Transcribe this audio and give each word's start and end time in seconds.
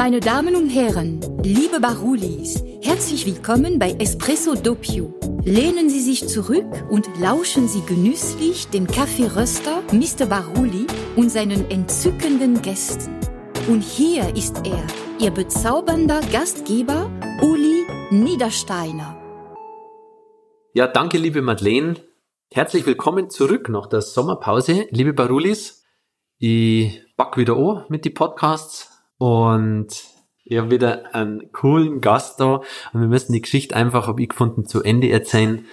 Meine 0.00 0.20
Damen 0.20 0.56
und 0.56 0.70
Herren, 0.70 1.20
liebe 1.44 1.78
Barulis, 1.78 2.64
herzlich 2.80 3.26
willkommen 3.26 3.78
bei 3.78 3.90
Espresso 3.98 4.54
Doppio. 4.54 5.12
Lehnen 5.44 5.90
Sie 5.90 6.00
sich 6.00 6.26
zurück 6.26 6.64
und 6.88 7.06
lauschen 7.20 7.68
Sie 7.68 7.82
genüsslich 7.82 8.68
dem 8.68 8.86
Kaffeeröster 8.86 9.82
Mr. 9.92 10.24
Baruli 10.24 10.86
und 11.16 11.28
seinen 11.28 11.70
entzückenden 11.70 12.62
Gästen. 12.62 13.14
Und 13.68 13.82
hier 13.82 14.34
ist 14.34 14.66
er, 14.66 14.82
Ihr 15.18 15.32
bezaubernder 15.32 16.22
Gastgeber 16.32 17.10
Uli 17.42 17.84
Niedersteiner. 18.10 19.20
Ja, 20.72 20.86
danke, 20.86 21.18
liebe 21.18 21.42
Madeleine. 21.42 21.96
Herzlich 22.50 22.86
willkommen 22.86 23.28
zurück 23.28 23.68
nach 23.68 23.86
der 23.86 24.00
Sommerpause, 24.00 24.86
liebe 24.92 25.12
Barulis. 25.12 25.84
Ich 26.38 27.02
back 27.18 27.36
wieder 27.36 27.54
an 27.58 27.84
mit 27.90 28.06
die 28.06 28.10
Podcasts 28.10 28.89
und 29.20 29.88
ich 30.44 30.56
habe 30.56 30.70
wieder 30.70 31.14
einen 31.14 31.52
coolen 31.52 32.00
Gast 32.00 32.40
da 32.40 32.62
und 32.94 33.00
wir 33.02 33.06
müssen 33.06 33.34
die 33.34 33.42
Geschichte 33.42 33.76
einfach, 33.76 34.06
habe 34.06 34.22
ich 34.22 34.30
gefunden, 34.30 34.64
zu 34.64 34.82
Ende 34.82 35.10
erzählen, 35.10 35.66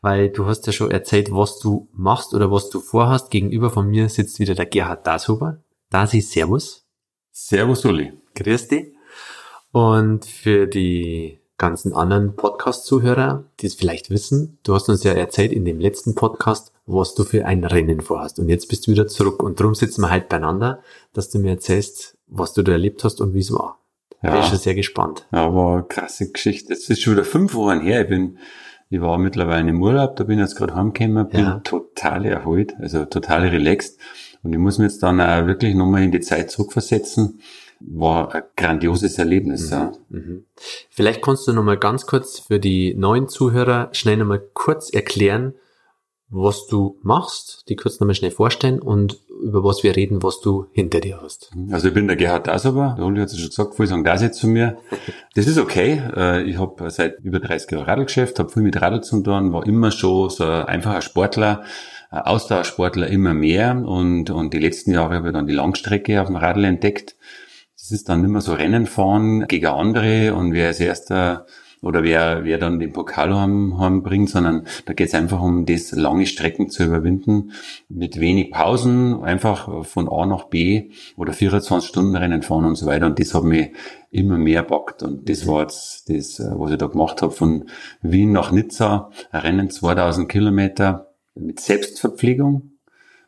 weil 0.00 0.28
du 0.30 0.46
hast 0.46 0.66
ja 0.66 0.72
schon 0.72 0.90
erzählt, 0.90 1.30
was 1.30 1.60
du 1.60 1.88
machst 1.92 2.34
oder 2.34 2.50
was 2.50 2.68
du 2.68 2.80
vorhast. 2.80 3.30
Gegenüber 3.30 3.70
von 3.70 3.86
mir 3.86 4.08
sitzt 4.08 4.40
wieder 4.40 4.56
der 4.56 4.66
Gerhard 4.66 5.06
Dashuber. 5.06 5.62
Dasi, 5.88 6.20
Servus. 6.20 6.84
Servus, 7.30 7.84
Uli. 7.84 8.12
Grüß 8.34 8.66
dich. 8.66 8.92
Und 9.70 10.24
für 10.24 10.66
die 10.66 11.38
ganzen 11.56 11.94
anderen 11.94 12.34
Podcast-Zuhörer, 12.34 13.44
die 13.60 13.66
es 13.66 13.76
vielleicht 13.76 14.10
wissen, 14.10 14.58
du 14.64 14.74
hast 14.74 14.88
uns 14.88 15.04
ja 15.04 15.12
erzählt 15.12 15.52
in 15.52 15.64
dem 15.64 15.78
letzten 15.78 16.16
Podcast, 16.16 16.72
was 16.86 17.14
du 17.14 17.22
für 17.22 17.46
ein 17.46 17.62
Rennen 17.62 18.00
vorhast. 18.00 18.40
Und 18.40 18.48
jetzt 18.48 18.68
bist 18.68 18.88
du 18.88 18.90
wieder 18.90 19.06
zurück 19.06 19.44
und 19.44 19.60
darum 19.60 19.76
sitzen 19.76 20.02
wir 20.02 20.10
halt 20.10 20.28
beieinander, 20.28 20.82
dass 21.12 21.30
du 21.30 21.38
mir 21.38 21.50
erzählst, 21.50 22.16
was 22.30 22.52
du 22.54 22.62
da 22.62 22.72
erlebt 22.72 23.04
hast 23.04 23.20
und 23.20 23.34
wie 23.34 23.40
es 23.40 23.52
war. 23.52 23.78
Ja. 24.22 24.32
Bin 24.32 24.42
schon 24.42 24.58
sehr 24.58 24.74
gespannt. 24.74 25.26
Ja, 25.32 25.54
war 25.54 25.74
eine 25.78 25.82
krasse 25.84 26.30
Geschichte. 26.30 26.72
Es 26.72 26.88
ist 26.88 27.00
schon 27.00 27.14
wieder 27.14 27.24
fünf 27.24 27.54
Wochen 27.54 27.80
her. 27.80 28.02
Ich 28.02 28.08
bin, 28.08 28.38
ich 28.90 29.00
war 29.00 29.18
mittlerweile 29.18 29.68
im 29.68 29.82
Urlaub, 29.82 30.16
da 30.16 30.24
bin 30.24 30.38
ich 30.38 30.42
jetzt 30.42 30.56
gerade 30.56 30.74
heimgekommen, 30.74 31.28
bin 31.28 31.40
ja. 31.40 31.60
total 31.60 32.26
erholt, 32.26 32.74
also 32.78 33.04
total 33.04 33.48
relaxed. 33.48 33.98
Und 34.42 34.52
ich 34.52 34.58
muss 34.58 34.78
mir 34.78 34.84
jetzt 34.84 35.02
dann 35.02 35.20
auch 35.20 35.46
wirklich 35.46 35.74
nochmal 35.74 36.02
in 36.02 36.12
die 36.12 36.20
Zeit 36.20 36.50
zurückversetzen. 36.50 37.40
War 37.80 38.34
ein 38.34 38.42
grandioses 38.56 39.18
Erlebnis, 39.18 39.66
mhm. 39.66 39.72
ja. 39.72 39.92
Mhm. 40.10 40.44
Vielleicht 40.90 41.22
kannst 41.22 41.46
du 41.46 41.52
nochmal 41.52 41.78
ganz 41.78 42.06
kurz 42.06 42.40
für 42.40 42.60
die 42.60 42.94
neuen 42.94 43.28
Zuhörer 43.28 43.88
schnell 43.92 44.18
nochmal 44.18 44.42
kurz 44.52 44.90
erklären, 44.90 45.54
was 46.30 46.66
du 46.68 46.98
machst, 47.02 47.64
die 47.68 47.76
kurz 47.76 47.98
nochmal 47.98 48.14
schnell 48.14 48.30
vorstellen 48.30 48.78
und 48.78 49.18
über 49.42 49.64
was 49.64 49.82
wir 49.82 49.96
reden, 49.96 50.22
was 50.22 50.40
du 50.40 50.66
hinter 50.72 51.00
dir 51.00 51.20
hast. 51.20 51.50
Also 51.70 51.88
ich 51.88 51.94
bin 51.94 52.06
der 52.06 52.16
Gerhard 52.16 52.46
Dasober, 52.46 52.94
der 52.96 53.06
Uli 53.06 53.20
hat 53.20 53.30
es 53.30 53.38
schon 53.38 53.48
gesagt, 53.48 53.74
viele 53.74 53.88
sagen 53.88 54.04
das 54.04 54.22
jetzt 54.22 54.38
zu 54.38 54.46
mir. 54.46 54.78
Das 55.34 55.46
ist 55.46 55.58
okay. 55.58 56.00
Äh, 56.14 56.42
ich 56.42 56.58
habe 56.58 56.90
seit 56.90 57.18
über 57.20 57.40
30 57.40 57.70
Jahren 57.72 57.84
Radlgeschäft, 57.84 58.38
habe 58.38 58.50
viel 58.50 58.62
mit 58.62 58.80
Radl 58.80 59.02
zu 59.02 59.22
tun, 59.22 59.52
war 59.52 59.66
immer 59.66 59.90
schon 59.90 60.30
so 60.30 60.44
ein 60.44 60.64
einfacher 60.66 61.02
Sportler, 61.02 61.64
Ausdauersportler 62.10 63.08
immer 63.08 63.34
mehr 63.34 63.82
und, 63.86 64.30
und 64.30 64.52
die 64.52 64.58
letzten 64.58 64.92
Jahre 64.92 65.16
habe 65.16 65.28
ich 65.28 65.32
dann 65.32 65.46
die 65.46 65.54
Langstrecke 65.54 66.20
auf 66.20 66.26
dem 66.26 66.36
Radl 66.36 66.64
entdeckt. 66.64 67.16
Das 67.76 67.92
ist 67.92 68.08
dann 68.08 68.24
immer 68.24 68.40
so 68.40 68.52
Rennen 68.52 68.86
fahren 68.86 69.46
gegen 69.46 69.66
andere 69.66 70.34
und 70.34 70.52
wer 70.52 70.68
als 70.68 70.80
erster 70.80 71.46
oder 71.82 72.02
wer, 72.02 72.44
wer 72.44 72.58
dann 72.58 72.78
den 72.78 72.92
Pokal 72.92 73.30
bringt, 74.02 74.28
sondern 74.28 74.66
da 74.84 74.92
geht 74.92 75.08
es 75.08 75.14
einfach 75.14 75.40
um 75.40 75.64
das, 75.64 75.92
lange 75.92 76.26
Strecken 76.26 76.68
zu 76.68 76.84
überwinden, 76.84 77.52
mit 77.88 78.20
wenig 78.20 78.50
Pausen, 78.50 79.22
einfach 79.22 79.84
von 79.86 80.08
A 80.08 80.26
nach 80.26 80.44
B 80.44 80.90
oder 81.16 81.32
24 81.32 81.88
Stunden 81.88 82.16
Rennen 82.16 82.42
fahren 82.42 82.66
und 82.66 82.76
so 82.76 82.86
weiter. 82.86 83.06
Und 83.06 83.18
das 83.18 83.34
hat 83.34 83.44
mich 83.44 83.70
immer 84.10 84.36
mehr 84.36 84.62
bockt. 84.62 85.02
Und 85.02 85.28
das 85.28 85.46
war 85.46 85.62
jetzt 85.62 86.10
das, 86.10 86.40
was 86.40 86.70
ich 86.70 86.78
da 86.78 86.86
gemacht 86.86 87.22
habe, 87.22 87.32
von 87.32 87.64
Wien 88.02 88.32
nach 88.32 88.52
Nizza, 88.52 89.10
ein 89.30 89.40
Rennen 89.40 89.70
2000 89.70 90.28
Kilometer 90.28 91.14
mit 91.34 91.60
Selbstverpflegung. 91.60 92.72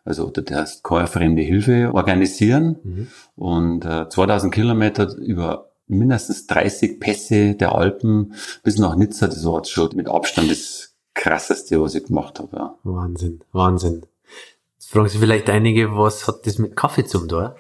Also 0.04 0.30
da 0.30 0.60
heißt 0.60 0.82
keine 0.82 1.06
fremde 1.06 1.42
Hilfe 1.42 1.94
organisieren 1.94 2.76
mhm. 2.82 3.06
und 3.36 3.84
äh, 3.84 4.08
2000 4.08 4.52
Kilometer 4.52 5.14
über 5.16 5.71
mindestens 5.92 6.46
30 6.46 7.00
Pässe 7.00 7.54
der 7.54 7.74
Alpen 7.74 8.34
bis 8.62 8.78
nach 8.78 8.96
Nizza, 8.96 9.28
das 9.28 9.44
war 9.44 9.64
schon 9.64 9.94
mit 9.94 10.08
Abstand 10.08 10.50
das 10.50 10.94
krasseste, 11.14 11.80
was 11.80 11.94
ich 11.94 12.04
gemacht 12.04 12.38
habe. 12.38 12.56
Ja. 12.56 12.78
Wahnsinn, 12.84 13.42
Wahnsinn. 13.52 14.06
Jetzt 14.78 14.90
fragen 14.90 15.08
sich 15.08 15.20
vielleicht 15.20 15.50
einige, 15.50 15.96
was 15.96 16.26
hat 16.26 16.46
das 16.46 16.58
mit 16.58 16.76
Kaffee 16.76 17.04
zum 17.04 17.28
tun? 17.28 17.50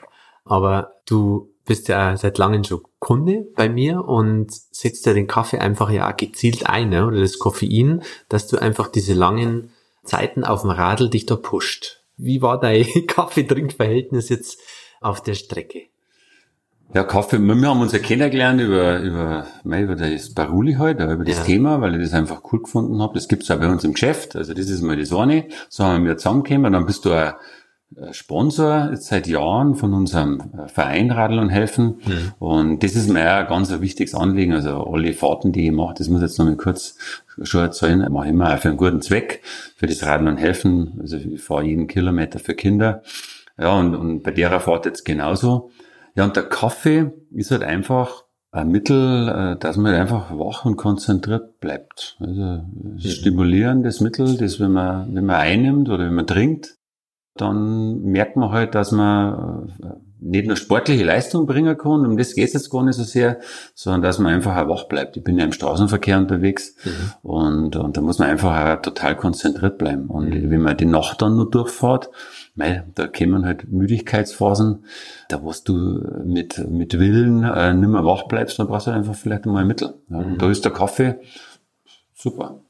Aber 0.44 0.94
du 1.06 1.52
bist 1.64 1.88
ja 1.88 2.16
seit 2.16 2.38
langem 2.38 2.64
schon 2.64 2.82
Kunde 2.98 3.46
bei 3.54 3.68
mir 3.68 4.04
und 4.04 4.52
setzt 4.52 5.06
ja 5.06 5.12
den 5.12 5.26
Kaffee 5.26 5.58
einfach 5.58 5.90
ja 5.90 6.10
gezielt 6.12 6.66
ein, 6.66 6.90
ne? 6.90 7.06
oder 7.06 7.20
das 7.20 7.38
Koffein, 7.38 8.02
dass 8.28 8.48
du 8.48 8.58
einfach 8.58 8.88
diese 8.88 9.14
langen 9.14 9.70
Zeiten 10.04 10.44
auf 10.44 10.62
dem 10.62 10.70
Radl 10.70 11.08
dich 11.08 11.26
da 11.26 11.36
pusht. 11.36 12.02
Wie 12.16 12.42
war 12.42 12.58
dein 12.58 12.86
Kaffeetrinkverhältnis 13.06 14.28
jetzt 14.28 14.58
auf 15.00 15.22
der 15.22 15.34
Strecke? 15.34 15.91
Ja, 16.94 17.04
Kaffee, 17.04 17.38
wir 17.38 17.68
haben 17.68 17.80
uns 17.80 17.92
ja 17.92 17.98
kennengelernt 17.98 18.60
über, 18.60 19.00
über, 19.00 19.46
über 19.64 19.96
das 19.96 20.34
Baruli 20.34 20.74
heute, 20.74 21.04
halt, 21.04 21.14
über 21.14 21.24
das 21.24 21.38
ja. 21.38 21.44
Thema, 21.44 21.80
weil 21.80 21.94
ich 21.94 22.02
das 22.02 22.12
einfach 22.12 22.42
cool 22.52 22.60
gefunden 22.62 23.00
habe. 23.00 23.14
Das 23.14 23.28
gibt's 23.28 23.50
auch 23.50 23.58
bei 23.58 23.68
uns 23.68 23.82
im 23.84 23.94
Geschäft. 23.94 24.36
Also 24.36 24.52
das 24.52 24.68
ist 24.68 24.82
mal 24.82 24.98
das 24.98 25.10
eine. 25.10 25.46
So 25.70 25.84
haben 25.84 26.04
wir 26.04 26.18
zusammengekommen. 26.18 26.74
Dann 26.74 26.84
bist 26.84 27.06
du 27.06 27.12
ein 27.12 27.32
Sponsor 28.12 28.90
jetzt 28.90 29.06
seit 29.06 29.26
Jahren 29.26 29.74
von 29.74 29.94
unserem 29.94 30.42
Verein 30.66 31.10
Radl 31.10 31.38
und 31.38 31.48
Helfen. 31.48 32.02
Mhm. 32.04 32.32
Und 32.38 32.82
das 32.82 32.94
ist 32.94 33.08
mir 33.08 33.22
auch 33.22 33.40
ein 33.40 33.46
ganz 33.46 33.80
wichtiges 33.80 34.14
Anliegen. 34.14 34.52
Also 34.52 34.84
alle 34.84 35.14
Fahrten, 35.14 35.52
die 35.52 35.68
ich 35.68 35.72
mache, 35.72 35.94
das 35.96 36.08
muss 36.08 36.20
ich 36.20 36.28
jetzt 36.28 36.38
noch 36.38 36.44
mal 36.44 36.56
kurz 36.56 36.98
schon 37.42 37.62
erzählen, 37.62 38.06
mache 38.12 38.26
ich 38.26 38.32
immer 38.32 38.52
auch 38.52 38.58
für 38.58 38.68
einen 38.68 38.76
guten 38.76 39.00
Zweck, 39.00 39.40
für 39.76 39.86
das 39.86 40.04
Radl 40.04 40.28
und 40.28 40.36
Helfen. 40.36 40.98
Also 41.00 41.16
ich 41.16 41.40
fahre 41.40 41.64
jeden 41.64 41.86
Kilometer 41.86 42.38
für 42.38 42.54
Kinder. 42.54 43.02
Ja, 43.58 43.78
und, 43.78 43.94
und 43.94 44.22
bei 44.22 44.30
der 44.30 44.60
Fahrt 44.60 44.84
jetzt 44.84 45.06
genauso. 45.06 45.70
Ja, 46.14 46.24
und 46.24 46.36
der 46.36 46.44
Kaffee 46.44 47.12
ist 47.30 47.50
halt 47.50 47.62
einfach 47.62 48.24
ein 48.50 48.68
Mittel, 48.68 49.28
äh, 49.28 49.58
dass 49.58 49.76
man 49.76 49.92
halt 49.92 50.02
einfach 50.02 50.30
wach 50.38 50.64
und 50.64 50.76
konzentriert 50.76 51.58
bleibt. 51.60 52.16
Also 52.20 52.42
ein 52.42 53.00
stimulierendes 53.00 54.00
Mittel, 54.00 54.36
das 54.36 54.60
wenn 54.60 54.72
man, 54.72 55.14
wenn 55.14 55.24
man 55.24 55.36
einnimmt 55.36 55.88
oder 55.88 56.04
wenn 56.04 56.14
man 56.14 56.26
trinkt, 56.26 56.76
dann 57.34 58.02
merkt 58.02 58.36
man 58.36 58.50
halt, 58.50 58.74
dass 58.74 58.92
man 58.92 59.70
äh, 59.82 59.88
nicht 60.22 60.46
nur 60.46 60.56
sportliche 60.56 61.04
Leistung 61.04 61.46
bringen 61.46 61.76
kann, 61.76 62.06
um 62.06 62.16
das 62.16 62.34
geht 62.34 62.46
es 62.46 62.52
jetzt 62.52 62.70
gar 62.70 62.84
nicht 62.84 62.94
so 62.94 63.02
sehr, 63.02 63.40
sondern 63.74 64.02
dass 64.02 64.18
man 64.18 64.32
einfach 64.32 64.56
auch 64.56 64.68
wach 64.68 64.84
bleibt. 64.84 65.16
Ich 65.16 65.24
bin 65.24 65.38
ja 65.38 65.44
im 65.44 65.52
Straßenverkehr 65.52 66.18
unterwegs 66.18 66.76
mhm. 66.84 67.30
und, 67.30 67.76
und 67.76 67.96
da 67.96 68.00
muss 68.00 68.18
man 68.18 68.30
einfach 68.30 68.78
auch 68.78 68.82
total 68.82 69.16
konzentriert 69.16 69.78
bleiben. 69.78 70.06
Und 70.06 70.30
mhm. 70.30 70.50
wenn 70.50 70.62
man 70.62 70.76
die 70.76 70.86
Nacht 70.86 71.20
dann 71.22 71.36
nur 71.36 71.50
durchfährt, 71.50 72.10
weil 72.54 72.84
da 72.94 73.08
kommen 73.08 73.44
halt 73.44 73.70
Müdigkeitsphasen, 73.70 74.84
da 75.28 75.42
wo 75.42 75.52
du 75.64 76.22
mit, 76.24 76.58
mit 76.70 76.98
Willen 76.98 77.44
äh, 77.44 77.74
nicht 77.74 77.88
mehr 77.88 78.04
wach 78.04 78.24
bleibst, 78.28 78.58
dann 78.58 78.68
brauchst 78.68 78.86
du 78.86 78.92
einfach 78.92 79.14
vielleicht 79.14 79.46
einmal 79.46 79.62
ein 79.62 79.68
Mittel. 79.68 79.94
Ja, 80.08 80.18
mhm. 80.18 80.38
Da 80.38 80.50
ist 80.50 80.64
der 80.64 80.72
Kaffee 80.72 81.16
super. 82.14 82.60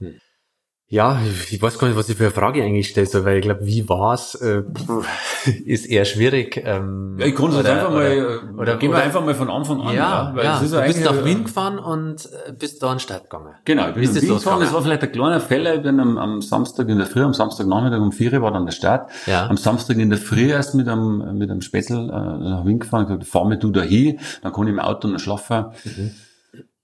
Ja, 0.93 1.19
ich 1.51 1.63
weiß 1.63 1.79
gar 1.79 1.89
nicht, 1.89 1.97
was 1.97 2.11
ich 2.11 2.19
für 2.19 2.25
eine 2.25 2.33
Frage 2.33 2.63
eigentlich 2.63 2.91
stelle 2.91 3.07
soll, 3.07 3.25
weil 3.25 3.39
ich 3.39 3.43
glaube, 3.43 3.65
wie 3.65 3.89
war's, 3.89 4.35
äh, 4.35 4.63
ist 5.65 5.87
eher 5.87 6.05
schwierig. 6.05 6.63
Ähm, 6.67 7.17
ja, 7.19 7.25
ich 7.25 7.35
konnte 7.35 7.61
es 7.61 7.65
einfach 7.65 7.89
mal, 7.89 8.13
oder, 8.13 8.61
oder 8.61 8.77
gehen 8.77 8.91
wir 8.91 8.99
einfach 8.99 9.25
mal 9.25 9.35
von 9.35 9.49
Anfang 9.49 9.81
an. 9.81 9.95
Ja, 9.95 10.35
ja, 10.37 10.43
ja 10.43 10.59
du 10.59 10.69
bist 10.83 11.03
nach 11.03 11.25
Wien 11.25 11.45
gefahren 11.45 11.79
und 11.79 12.29
äh, 12.47 12.53
bist 12.53 12.83
da 12.83 12.89
an 12.89 12.97
den 12.97 13.01
Start 13.01 13.31
gegangen. 13.31 13.55
Genau, 13.65 13.89
ich 13.89 13.95
bin 13.95 14.05
nach 14.05 14.21
Wien 14.21 14.35
gefahren, 14.35 14.61
das 14.61 14.75
war 14.75 14.83
vielleicht 14.83 15.03
ein 15.03 15.13
kleiner 15.13 15.41
Fehler, 15.41 15.77
ich 15.77 15.83
bin 15.83 15.99
am, 15.99 16.19
am 16.19 16.43
Samstag 16.43 16.91
in 16.91 16.99
der 16.99 17.07
Früh, 17.07 17.23
am 17.23 17.33
Samstagnachmittag 17.33 17.99
um 17.99 18.13
vier 18.13 18.43
war 18.43 18.53
dann 18.53 18.67
der 18.67 18.73
Start. 18.73 19.11
Ja. 19.25 19.49
Am 19.49 19.57
Samstag 19.57 19.97
in 19.97 20.11
der 20.11 20.19
Früh 20.19 20.51
erst 20.51 20.75
mit 20.75 20.89
einem, 20.89 21.39
mit 21.39 21.51
einem 21.51 21.63
Spätzl 21.63 21.95
äh, 21.95 22.11
nach 22.11 22.67
Wien 22.67 22.81
gefahren, 22.81 23.07
gesagt, 23.07 23.25
fahr 23.25 23.47
mit 23.47 23.63
du 23.63 23.71
da 23.71 23.81
hin, 23.81 24.21
dann 24.43 24.53
kann 24.53 24.67
ich 24.67 24.75
im 24.75 24.79
Auto 24.79 25.09
noch 25.09 25.19
schlafen. 25.19 25.69
Mhm. 25.85 26.11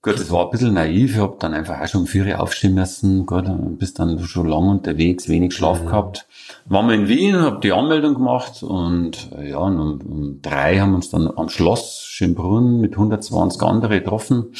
Gut, 0.01 0.17
das 0.17 0.31
war 0.31 0.45
ein 0.45 0.51
bisschen 0.51 0.75
naiv. 0.75 1.15
Ich 1.15 1.17
habe 1.17 1.35
dann 1.39 1.53
einfach 1.53 1.81
auch 1.81 1.87
schon 1.87 2.01
um 2.01 2.07
vier 2.07 2.25
Uhr 2.25 2.39
aufstehen 2.39 2.73
müssen. 2.73 3.25
Gut, 3.25 3.45
bist 3.77 3.99
dann 3.99 4.17
schon 4.19 4.47
lang 4.47 4.69
unterwegs, 4.69 5.27
wenig 5.27 5.53
Schlaf 5.53 5.81
mhm. 5.81 5.87
gehabt. 5.87 6.25
Waren 6.65 6.87
wir 6.87 6.95
in 6.95 7.09
Wien, 7.09 7.35
habe 7.35 7.59
die 7.59 7.73
Anmeldung 7.73 8.13
gemacht 8.13 8.63
und 8.63 9.29
ja, 9.43 9.57
und 9.57 9.77
um, 9.77 10.01
um 10.01 10.41
drei 10.41 10.79
haben 10.79 10.91
wir 10.91 10.95
uns 10.95 11.09
dann 11.09 11.29
am 11.35 11.49
Schloss 11.49 12.05
Schönbrunn 12.05 12.79
mit 12.79 12.93
120 12.93 13.61
andere 13.61 13.99
getroffen 13.99 14.53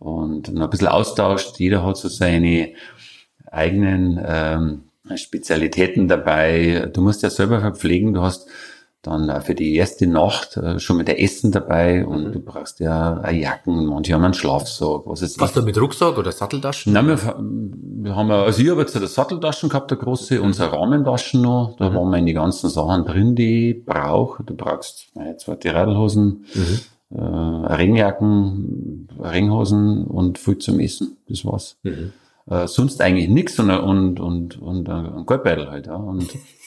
und 0.00 0.48
ein 0.48 0.70
bisschen 0.70 0.88
austauscht. 0.88 1.60
Jeder 1.60 1.84
hat 1.84 1.96
so 1.96 2.08
seine 2.08 2.72
eigenen 3.46 4.20
ähm, 4.24 4.82
Spezialitäten 5.14 6.08
dabei. 6.08 6.90
Du 6.92 7.00
musst 7.00 7.22
ja 7.22 7.30
selber 7.30 7.60
verpflegen. 7.60 8.12
Du 8.12 8.22
hast 8.22 8.48
dann 9.02 9.40
für 9.42 9.54
die 9.54 9.76
erste 9.76 10.06
Nacht 10.06 10.58
äh, 10.58 10.78
schon 10.78 10.98
mit 10.98 11.08
der 11.08 11.22
Essen 11.22 11.52
dabei 11.52 12.04
und 12.04 12.28
mhm. 12.28 12.32
du 12.32 12.40
brauchst 12.40 12.80
ja 12.80 13.28
Jacken, 13.30 13.86
manche 13.86 14.12
haben 14.12 14.24
einen 14.24 14.34
Schlafsack, 14.34 15.02
was 15.06 15.22
ist 15.22 15.40
Was 15.40 15.54
du 15.54 15.62
mit 15.62 15.80
Rucksack 15.80 16.18
oder 16.18 16.32
Satteltaschen? 16.32 16.92
Nein, 16.92 17.06
wir, 17.06 17.18
wir 17.18 18.14
haben, 18.14 18.30
also 18.30 18.62
ich 18.62 18.68
habe 18.68 18.82
jetzt 18.82 18.96
eine 18.96 19.06
Satteltaschen 19.06 19.70
gehabt, 19.70 19.90
eine 19.90 20.00
große, 20.00 20.38
mhm. 20.38 20.44
unsere 20.44 20.72
Rahmentaschen 20.72 21.40
noch, 21.40 21.76
da 21.78 21.90
mhm. 21.90 21.94
waren 21.94 22.10
meine 22.10 22.34
ganzen 22.34 22.68
Sachen 22.68 23.04
drin, 23.06 23.34
die 23.34 23.70
ich 23.70 23.84
brauche. 23.84 24.44
Du 24.44 24.54
brauchst 24.54 25.08
meine 25.14 25.36
zweite 25.38 25.72
Radlhosen, 25.72 26.44
mhm. 26.54 27.16
äh, 27.16 27.22
Regenjacken, 27.22 29.08
Regenhosen 29.18 30.04
und 30.04 30.38
viel 30.38 30.58
zum 30.58 30.78
Essen. 30.78 31.16
Das 31.26 31.44
war's. 31.46 31.78
Mhm. 31.84 32.12
Äh, 32.50 32.66
sonst 32.66 33.00
eigentlich 33.00 33.28
nichts 33.28 33.58
und, 33.58 33.70
und, 33.70 34.20
und, 34.20 34.60
und 34.60 34.88
ein 34.88 35.24
Goldbeutel 35.24 35.70
halt. 35.70 35.86
Ja. 35.86 35.94
Und 35.94 36.28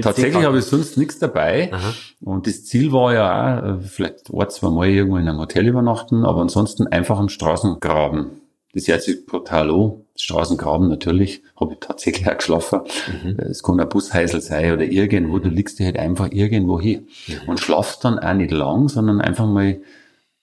tatsächlich 0.00 0.44
habe 0.44 0.58
ich 0.58 0.64
sonst 0.64 0.96
nichts 0.96 1.18
dabei. 1.18 1.72
Aha. 1.72 1.94
Und 2.20 2.46
das 2.46 2.64
Ziel 2.64 2.92
war 2.92 3.12
ja 3.12 3.28
auch, 3.30 3.78
äh, 3.78 3.80
vielleicht 3.80 4.32
ein, 4.32 4.50
zwei 4.50 4.70
Mal 4.70 4.88
irgendwo 4.88 5.16
in 5.16 5.28
einem 5.28 5.38
Hotel 5.38 5.66
übernachten, 5.66 6.24
aber 6.24 6.40
ansonsten 6.40 6.86
einfach 6.86 7.18
am 7.18 7.28
Straßengraben. 7.28 8.42
Das 8.72 8.88
hört 8.88 9.02
sich 9.02 9.24
brutal 9.26 9.70
an. 9.70 9.92
Straßengraben 10.18 10.88
natürlich, 10.88 11.42
habe 11.58 11.74
ich 11.74 11.80
tatsächlich 11.80 12.28
auch 12.28 12.36
geschlafen. 12.36 12.80
Mhm. 13.22 13.36
Es 13.38 13.62
kann 13.62 13.80
ein 13.80 13.88
Busheisel 13.88 14.40
sein 14.40 14.72
oder 14.72 14.84
irgendwo, 14.84 15.38
du 15.38 15.48
liegst 15.48 15.78
dir 15.78 15.86
halt 15.86 15.98
einfach 15.98 16.30
irgendwo 16.30 16.80
hin 16.80 17.08
mhm. 17.26 17.48
und 17.48 17.60
schlafst 17.60 18.04
dann 18.04 18.18
auch 18.18 18.34
nicht 18.34 18.50
lang, 18.50 18.88
sondern 18.88 19.20
einfach 19.20 19.46
mal 19.46 19.80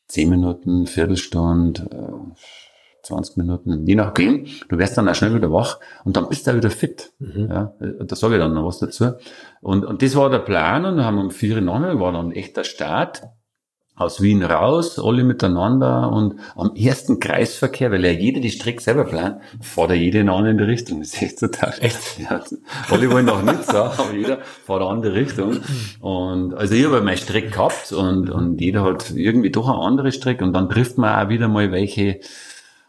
zehn 0.07 0.29
Minuten, 0.29 0.85
Viertelstunde, 0.85 2.13
20 3.03 3.37
äh, 3.37 3.41
Minuten, 3.41 3.85
je 3.85 3.95
nachdem. 3.95 4.45
Du 4.69 4.77
wirst 4.77 4.97
dann 4.97 5.07
auch 5.07 5.15
schnell 5.15 5.35
wieder 5.35 5.51
wach 5.51 5.79
und 6.03 6.17
dann 6.17 6.29
bist 6.29 6.47
du 6.47 6.51
auch 6.51 6.55
wieder 6.55 6.71
fit. 6.71 7.13
Mhm. 7.19 7.49
Ja, 7.49 7.73
da 7.79 8.15
sage 8.15 8.35
ich 8.35 8.41
dann 8.41 8.53
noch 8.53 8.65
was 8.65 8.79
dazu. 8.79 9.11
Und, 9.61 9.85
und 9.85 10.01
das 10.01 10.15
war 10.15 10.29
der 10.29 10.39
Plan 10.39 10.85
und 10.85 11.03
haben 11.03 11.19
um 11.19 11.31
vier 11.31 11.57
Uhr 11.57 11.99
war 11.99 12.11
dann 12.11 12.31
echt 12.31 12.57
der 12.57 12.63
Start 12.63 13.23
aus 13.95 14.21
Wien 14.21 14.41
raus, 14.41 14.99
alle 14.99 15.23
miteinander 15.23 16.11
und 16.11 16.39
am 16.55 16.75
ersten 16.75 17.19
Kreisverkehr, 17.19 17.91
weil 17.91 18.03
ja 18.03 18.11
jeder 18.11 18.41
die 18.41 18.49
Strecke 18.49 18.81
selber 18.81 19.03
plant, 19.03 19.37
fährt 19.61 19.91
ja 19.91 19.95
jeder 19.95 20.21
in 20.21 20.29
eine 20.29 20.49
andere 20.49 20.67
Richtung. 20.67 20.99
Das 20.99 21.13
ist 21.13 21.21
echt 21.21 21.39
total. 21.39 21.75
Echt? 21.79 22.19
Ja, 22.19 22.41
alle 22.89 23.11
wollen 23.11 23.25
noch 23.25 23.43
nicht 23.43 23.65
so, 23.65 23.77
aber 23.77 24.13
jeder 24.13 24.39
fährt 24.39 24.81
eine 24.81 24.89
andere 24.89 25.13
Richtung. 25.13 25.59
Und 25.99 26.55
also 26.55 26.73
ich 26.73 26.85
habe 26.85 27.01
meine 27.01 27.17
Strecke 27.17 27.51
gehabt 27.51 27.91
und, 27.91 28.31
und 28.31 28.59
jeder 28.59 28.83
hat 28.83 29.11
irgendwie 29.11 29.51
doch 29.51 29.67
eine 29.67 29.77
andere 29.77 30.11
Strecke 30.11 30.43
und 30.43 30.53
dann 30.53 30.69
trifft 30.69 30.97
man 30.97 31.25
auch 31.25 31.29
wieder 31.29 31.47
mal 31.47 31.71
welche. 31.71 32.19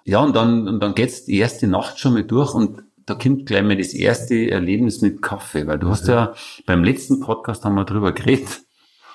Ja, 0.04 0.20
und 0.20 0.36
dann, 0.36 0.68
und 0.68 0.80
dann 0.80 0.94
geht's 0.94 1.24
die 1.24 1.38
erste 1.38 1.66
Nacht 1.66 1.98
schon 1.98 2.12
mal 2.12 2.24
durch 2.24 2.54
und 2.54 2.82
da 3.06 3.14
kommt 3.14 3.46
gleich 3.46 3.62
mal 3.62 3.76
das 3.76 3.94
erste 3.94 4.50
Erlebnis 4.50 5.00
mit 5.00 5.22
Kaffee, 5.22 5.66
weil 5.66 5.78
du 5.78 5.88
hast 5.88 6.08
ja 6.08 6.34
beim 6.66 6.84
letzten 6.84 7.20
Podcast 7.20 7.64
haben 7.64 7.74
wir 7.74 7.84
drüber 7.84 8.12
geredet 8.12 8.62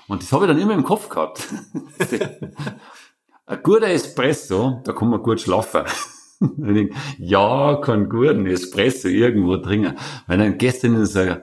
und 0.07 0.23
das 0.23 0.31
habe 0.31 0.45
ich 0.45 0.51
dann 0.51 0.59
immer 0.59 0.73
im 0.73 0.83
Kopf 0.83 1.09
gehabt. 1.09 1.47
Ein 3.45 3.63
guter 3.63 3.87
Espresso, 3.87 4.81
da 4.83 4.93
kann 4.93 5.09
man 5.09 5.23
gut 5.23 5.41
schlafen. 5.41 5.83
ja, 7.17 7.79
kann 7.81 8.09
guten 8.09 8.45
Espresso 8.45 9.07
irgendwo 9.07 9.57
trinken. 9.57 9.95
Weil 10.27 10.37
dann 10.37 10.57
gehst 10.57 10.83
du 10.83 10.87
in 10.87 11.05
so, 11.05 11.21
ich 11.21 11.37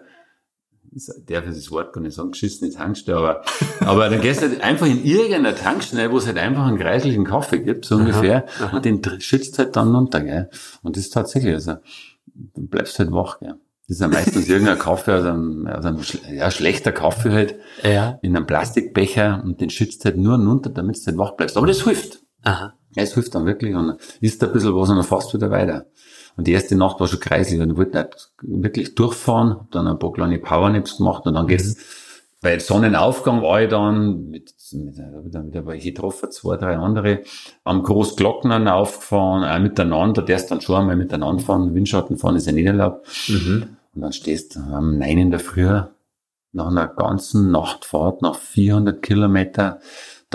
darf 1.26 1.44
das 1.44 1.70
Wort 1.70 1.92
gar 1.92 2.00
nicht 2.00 2.14
sagen, 2.14 2.32
geschissene 2.32 2.70
Tankstelle, 2.70 3.18
aber, 3.18 3.42
aber 3.80 4.08
dann 4.08 4.20
gehst 4.20 4.42
du 4.42 4.62
einfach 4.62 4.86
in 4.86 5.04
irgendeiner 5.04 5.54
Tankstelle, 5.54 6.10
wo 6.10 6.18
es 6.18 6.26
halt 6.26 6.38
einfach 6.38 6.66
einen 6.66 6.78
kreislichen 6.78 7.24
Kaffee 7.24 7.60
gibt, 7.60 7.84
so 7.84 7.96
ungefähr, 7.96 8.46
aha, 8.56 8.66
aha. 8.66 8.76
und 8.76 8.84
den 8.84 9.02
schützt 9.20 9.58
halt 9.58 9.76
dann 9.76 9.94
runter, 9.94 10.20
gell. 10.20 10.50
Und 10.82 10.96
das 10.96 11.04
ist 11.04 11.10
tatsächlich, 11.10 11.54
also, 11.54 11.74
du 12.34 12.66
bleibst 12.66 12.98
halt 12.98 13.12
wach, 13.12 13.38
gell. 13.40 13.54
Das 13.88 13.98
ist 13.98 14.00
ja 14.00 14.08
meistens 14.08 14.48
irgendein 14.48 14.80
Kaffee 14.80 15.12
aus 15.12 15.24
einem, 15.24 15.66
aus 15.68 15.84
einem 15.84 16.00
ja, 16.32 16.50
schlechter 16.50 16.90
Kaffee 16.90 17.30
halt, 17.30 17.54
ja. 17.84 18.18
in 18.20 18.34
einem 18.34 18.46
Plastikbecher 18.46 19.42
und 19.44 19.60
den 19.60 19.70
schützt 19.70 20.04
halt 20.04 20.16
nur 20.16 20.34
runter, 20.36 20.70
damit 20.70 20.96
du 20.96 21.06
halt 21.06 21.18
wach 21.18 21.36
bleibst. 21.36 21.56
Aber 21.56 21.68
das 21.68 21.84
hilft. 21.84 22.20
Aha. 22.42 22.74
Ja, 22.96 23.02
es 23.02 23.14
hilft 23.14 23.34
dann 23.34 23.46
wirklich 23.46 23.76
und 23.76 23.96
isst 24.20 24.42
ein 24.42 24.52
bisschen 24.52 24.74
was 24.74 24.88
und 24.88 24.96
dann 24.96 25.04
fährst 25.04 25.32
du 25.32 25.36
wieder 25.36 25.50
weiter. 25.50 25.86
Und 26.36 26.46
die 26.46 26.52
erste 26.52 26.76
Nacht 26.76 27.00
war 27.00 27.08
schon 27.08 27.20
kreislich 27.20 27.60
und 27.60 27.70
ich 27.70 27.76
wollte 27.76 27.98
nicht 27.98 28.28
wirklich 28.42 28.94
durchfahren, 28.94 29.52
hab 29.52 29.70
dann 29.70 29.86
ein 29.86 29.98
paar 29.98 30.12
kleine 30.12 30.38
Powernaps 30.38 30.98
gemacht 30.98 31.26
und 31.26 31.34
dann 31.34 31.46
geht's, 31.46 31.76
mhm. 31.76 31.80
bei 32.42 32.58
Sonnenaufgang 32.58 33.42
war 33.42 33.62
ich 33.62 33.70
dann 33.70 34.28
mit, 34.28 34.54
mit, 34.72 34.96
mit 34.98 35.34
wieder 35.34 35.66
welche 35.66 35.92
getroffen, 35.92 36.30
zwei, 36.30 36.56
drei 36.56 36.76
andere, 36.76 37.22
am 37.64 37.82
Großglocknern 37.82 38.68
aufgefahren, 38.68 39.44
auch 39.44 39.62
miteinander, 39.62 40.22
der 40.22 40.36
ist 40.36 40.48
dann 40.48 40.60
schon 40.60 40.76
einmal 40.76 40.96
miteinander 40.96 41.42
fahren, 41.42 41.74
Windschatten 41.74 42.18
fahren 42.18 42.36
ist 42.36 42.46
ja 42.46 42.52
nicht 42.52 42.66
erlaubt. 42.66 43.06
Mhm. 43.28 43.76
Und 43.94 44.02
dann 44.02 44.12
stehst 44.12 44.56
du 44.56 44.60
am 44.60 44.98
9 44.98 45.18
in 45.18 45.30
der 45.30 45.40
Früh 45.40 45.80
nach 46.52 46.68
einer 46.68 46.88
ganzen 46.88 47.50
Nachtfahrt, 47.50 48.20
nach 48.20 48.36
400 48.36 49.02
Kilometer, 49.02 49.80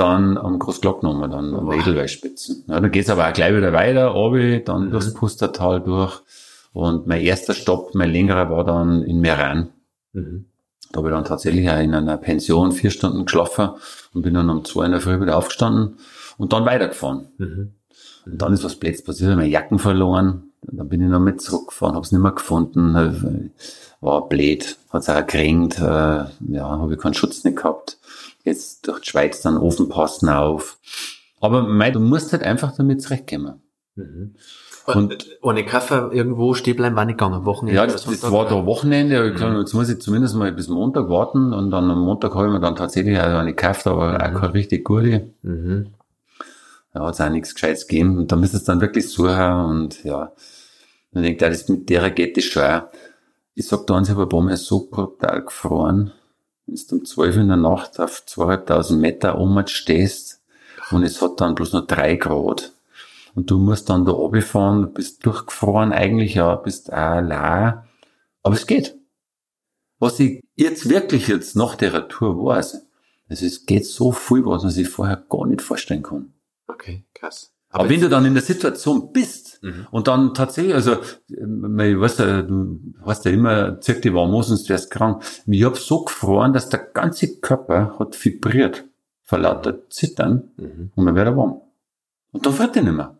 dann 0.01 0.37
am 0.37 0.59
Großglocknummer, 0.59 1.27
dann 1.27 1.53
am 1.53 1.71
Edelweißspitzen. 1.71 2.65
Ja, 2.67 2.79
dann 2.79 2.91
geht's 2.91 3.09
aber 3.09 3.29
auch 3.29 3.33
gleich 3.33 3.55
wieder 3.55 3.71
weiter, 3.71 4.15
obi, 4.15 4.63
dann 4.63 4.87
mhm. 4.87 4.91
durchs 4.91 5.13
Pustertal 5.13 5.81
durch. 5.81 6.21
Und 6.73 7.05
mein 7.05 7.21
erster 7.21 7.53
Stopp, 7.53 7.93
mein 7.93 8.11
längerer 8.11 8.49
war 8.49 8.63
dann 8.63 9.03
in 9.03 9.19
Meran. 9.19 9.69
Mhm. 10.13 10.45
Da 10.91 10.97
habe 10.97 11.09
ich 11.09 11.13
dann 11.13 11.23
tatsächlich 11.25 11.69
auch 11.69 11.79
in 11.79 11.93
einer 11.93 12.17
Pension 12.17 12.71
vier 12.71 12.89
Stunden 12.89 13.25
geschlafen 13.25 13.69
und 14.13 14.23
bin 14.23 14.33
dann 14.33 14.49
um 14.49 14.65
zwei 14.65 14.85
in 14.85 14.91
der 14.91 15.01
Früh 15.01 15.21
wieder 15.21 15.37
aufgestanden 15.37 15.97
und 16.37 16.51
dann 16.51 16.65
weitergefahren. 16.65 17.27
Mhm. 17.37 17.73
Und 18.25 18.41
dann 18.41 18.53
ist 18.53 18.63
was 18.63 18.75
plötzlich 18.75 19.05
passiert, 19.05 19.35
meine 19.35 19.47
Jacken 19.47 19.79
verloren, 19.79 20.51
dann 20.63 20.89
bin 20.89 21.01
ich 21.01 21.09
noch 21.09 21.19
mit 21.19 21.41
zurückgefahren, 21.41 21.95
habe 21.95 22.05
es 22.05 22.11
nicht 22.11 22.21
mehr 22.21 22.31
gefunden, 22.31 23.51
war 23.99 24.29
blöd, 24.29 24.77
hat 24.89 25.01
es 25.01 25.09
auch 25.09 25.17
gekränkt, 25.17 25.79
äh, 25.79 25.81
ja, 25.81 26.29
habe 26.59 26.93
ich 26.93 26.99
keinen 26.99 27.13
Schutz 27.13 27.43
nicht 27.43 27.57
gehabt. 27.57 27.97
Jetzt 28.43 28.87
durch 28.87 29.01
die 29.01 29.09
Schweiz 29.09 29.41
dann 29.41 29.57
Ofenpassen 29.57 30.29
auf. 30.29 30.79
Aber 31.39 31.63
mei, 31.63 31.91
du 31.91 31.99
musst 31.99 32.31
halt 32.33 32.43
einfach 32.43 32.75
damit 32.75 33.01
zurechtkommen. 33.01 33.61
Mhm. 33.95 34.35
Und 34.87 35.37
ohne 35.43 35.63
Kaffee 35.63 36.09
irgendwo 36.11 36.55
stehen 36.55 36.75
bleiben 36.75 36.95
war 36.95 37.05
nicht 37.05 37.19
gegangen, 37.19 37.45
Wochenende. 37.45 37.79
Ja, 37.79 37.85
das, 37.85 38.05
das 38.05 38.31
war 38.31 38.47
da 38.47 38.65
Wochenende. 38.65 39.31
Mhm. 39.31 39.59
Jetzt 39.59 39.73
muss 39.73 39.89
ich 39.89 40.01
zumindest 40.01 40.35
mal 40.35 40.51
bis 40.51 40.69
Montag 40.69 41.07
warten 41.07 41.53
und 41.53 41.69
dann 41.69 41.89
am 41.91 42.01
Montag 42.01 42.33
habe 42.33 42.47
ich 42.47 42.53
mir 42.53 42.59
dann 42.59 42.75
tatsächlich 42.75 43.19
auch 43.19 43.23
eine 43.23 43.53
gekauft, 43.53 43.85
aber 43.85 44.13
mhm. 44.13 44.15
auch 44.15 44.41
keine 44.41 44.53
richtig 44.53 44.83
gute. 44.83 45.33
Mhm 45.43 45.93
ja, 46.93 47.05
hat 47.05 47.13
es 47.13 47.21
auch 47.21 47.29
nichts 47.29 47.53
Gescheites 47.53 47.87
gegeben. 47.87 48.17
Und 48.17 48.31
da 48.31 48.35
müsste 48.35 48.57
es 48.57 48.63
dann 48.63 48.81
wirklich 48.81 49.09
suchen 49.09 49.51
und 49.65 50.03
ja, 50.03 50.33
man 51.11 51.23
denkt, 51.23 51.41
ja, 51.41 51.49
das 51.49 51.67
mit 51.67 51.89
der 51.89 52.09
geht 52.11 52.37
das 52.37 52.45
schon. 52.45 52.81
Ich 53.53 53.67
sag 53.67 53.85
da, 53.87 53.99
ich 54.01 54.09
habe 54.09 54.23
ein 54.23 54.29
paar 54.29 54.41
Mal 54.41 54.57
so 54.57 54.87
brutal 54.87 55.43
gefroren, 55.43 56.11
wenn 56.71 56.87
du 56.87 56.95
um 56.95 57.05
12 57.05 57.37
in 57.37 57.47
der 57.49 57.57
Nacht 57.57 57.99
auf 57.99 58.25
2500 58.25 59.01
Meter 59.01 59.37
oben 59.37 59.67
stehst 59.67 60.41
und 60.91 61.03
es 61.03 61.21
hat 61.21 61.41
dann 61.41 61.55
bloß 61.55 61.73
noch 61.73 61.87
drei 61.87 62.15
Grad. 62.15 62.73
Und 63.33 63.49
du 63.49 63.57
musst 63.57 63.89
dann 63.89 64.05
da 64.05 64.11
runterfahren, 64.11 64.81
du 64.81 64.87
bist 64.87 65.25
durchgefroren 65.25 65.93
eigentlich, 65.93 66.35
ja, 66.35 66.55
bist 66.55 66.91
auch 66.91 67.21
la. 67.21 67.87
Aber 68.43 68.55
es 68.55 68.67
geht. 68.67 68.97
Was 69.99 70.19
ich 70.19 70.43
jetzt 70.55 70.89
wirklich 70.89 71.27
jetzt 71.27 71.55
nach 71.55 71.75
der 71.75 72.07
Tour 72.07 72.43
weiß, 72.43 72.81
also 73.29 73.45
es 73.45 73.65
geht 73.65 73.85
so 73.85 74.11
viel, 74.11 74.45
was 74.45 74.63
man 74.63 74.71
sich 74.71 74.89
vorher 74.89 75.23
gar 75.29 75.45
nicht 75.45 75.61
vorstellen 75.61 76.03
kann. 76.03 76.33
Okay, 76.67 77.05
krass. 77.13 77.53
Aber, 77.71 77.85
Aber 77.85 77.89
wenn 77.89 78.01
du 78.01 78.09
dann 78.09 78.25
in 78.25 78.33
der 78.33 78.43
Situation 78.43 79.13
bist 79.13 79.59
mhm. 79.63 79.87
und 79.91 80.07
dann 80.07 80.33
tatsächlich, 80.33 80.75
also, 80.75 80.97
ich 81.27 81.37
weiß 81.37 82.17
ja, 82.17 82.41
du 82.41 82.79
hast 83.05 83.23
ja 83.25 83.31
immer, 83.31 83.79
zirk 83.79 84.01
die 84.01 84.13
warm 84.13 84.31
sonst 84.43 84.67
wärst 84.69 84.91
krank. 84.91 85.23
Ich 85.47 85.63
hab 85.63 85.77
so 85.77 86.03
gefroren, 86.03 86.51
dass 86.51 86.69
der 86.69 86.79
ganze 86.79 87.39
Körper 87.39 87.97
hat 87.97 88.23
vibriert 88.23 88.83
vor 89.23 89.39
lauter 89.39 89.89
Zittern 89.89 90.51
mhm. 90.57 90.91
und 90.95 91.05
dann 91.05 91.15
wird 91.15 91.27
er 91.27 91.37
warm. 91.37 91.61
Und 92.33 92.45
dann 92.45 92.53
friert 92.53 92.75
er 92.75 92.83
nicht 92.83 92.93
mehr. 92.93 93.17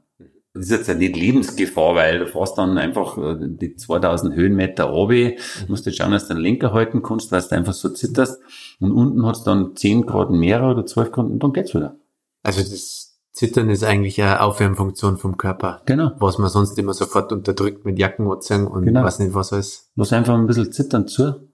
Das 0.54 0.66
ist 0.66 0.72
jetzt 0.72 0.88
ja 0.88 0.96
nicht 0.96 1.16
Lebensgefahr, 1.16 1.96
weil 1.96 2.20
du 2.20 2.28
fährst 2.28 2.58
dann 2.58 2.78
einfach 2.78 3.18
äh, 3.18 3.38
die 3.40 3.78
2000 3.78 4.36
Höhenmeter 4.36 4.84
runter, 4.84 5.32
musst 5.70 5.86
du 5.86 5.94
schauen, 5.94 6.12
dass 6.12 6.28
du 6.28 6.34
den 6.34 6.44
Lenker 6.44 6.74
halten 6.74 7.02
kannst, 7.02 7.32
weil 7.32 7.42
du 7.42 7.56
einfach 7.56 7.74
so 7.74 7.88
zitterst. 7.88 8.42
Und 8.82 8.92
unten 8.92 9.26
hat's 9.26 9.46
dann 9.46 9.78
10 9.78 10.06
Grad 10.06 10.30
mehr 10.30 10.62
oder 10.64 10.86
12 10.86 11.12
Grad 11.14 11.26
und 11.28 11.42
dann 11.42 11.54
geht's 11.54 11.74
wieder. 11.74 11.96
Also 12.44 12.60
das 12.60 13.11
Zittern 13.32 13.70
ist 13.70 13.84
eigentlich 13.84 14.22
eine 14.22 14.42
Aufwärmfunktion 14.42 15.18
vom 15.18 15.38
Körper. 15.38 15.82
Genau. 15.86 16.12
Was 16.20 16.38
man 16.38 16.50
sonst 16.50 16.78
immer 16.78 16.94
sofort 16.94 17.32
unterdrückt 17.32 17.86
mit 17.86 17.98
Jackenmutzern 17.98 18.68
und 18.68 18.86
genau. 18.86 19.04
weiß 19.04 19.20
nicht 19.20 19.34
was 19.34 19.54
alles. 19.54 19.90
Lass 19.96 20.12
einfach 20.12 20.34
ein 20.34 20.48
bisschen 20.48 20.72
zittern 20.72 21.08
zu. 21.08 21.50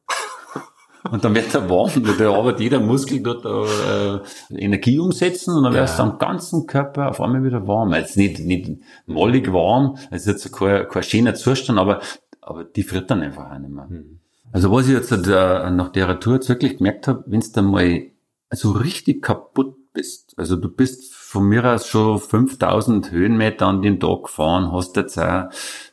und 1.11 1.23
dann 1.23 1.35
wird 1.35 1.53
er 1.53 1.69
warm. 1.69 1.91
Da 2.17 2.33
arbeitet 2.33 2.61
jeder 2.61 2.79
Muskel 2.79 3.21
dort 3.21 3.45
äh, 3.45 4.55
Energie 4.57 4.97
umsetzen 4.97 5.55
und 5.55 5.63
dann 5.63 5.73
ja. 5.73 5.81
wird 5.81 5.89
es 5.89 5.99
am 5.99 6.17
ganzen 6.17 6.65
Körper 6.65 7.09
auf 7.09 7.21
einmal 7.21 7.43
wieder 7.43 7.67
warm. 7.67 7.93
Jetzt 7.93 8.17
nicht, 8.17 8.39
nicht 8.39 8.71
mollig 9.05 9.53
warm, 9.53 9.97
es 10.09 10.25
ist 10.25 10.43
jetzt 10.43 10.51
kein, 10.53 10.87
kein 10.87 11.03
schöner 11.03 11.35
Zustand, 11.35 11.77
aber, 11.77 12.01
aber 12.41 12.63
die 12.63 12.83
friert 12.83 13.11
dann 13.11 13.21
einfach 13.21 13.51
auch 13.51 13.59
nicht 13.59 13.71
mehr. 13.71 13.85
Mhm. 13.87 14.19
Also 14.51 14.71
was 14.71 14.87
ich 14.87 14.93
jetzt 14.93 15.11
äh, 15.11 15.69
nach 15.69 15.91
der 15.91 16.19
Tour 16.19 16.35
jetzt 16.35 16.49
wirklich 16.49 16.77
gemerkt 16.77 17.07
habe, 17.07 17.23
wenn 17.27 17.43
dann 17.53 17.65
mal 17.65 18.07
so 18.49 18.71
richtig 18.71 19.21
kaputt 19.21 19.75
bist, 19.93 20.33
also 20.37 20.55
du 20.55 20.69
bist 20.69 21.16
von 21.27 21.43
mir 21.43 21.65
aus 21.65 21.87
schon 21.87 22.19
5000 22.19 23.11
Höhenmeter 23.11 23.67
an 23.67 23.81
den 23.81 23.99
Tag 23.99 24.23
gefahren, 24.23 24.71
hast 24.71 24.95
jetzt 24.95 25.19
auch 25.19 25.49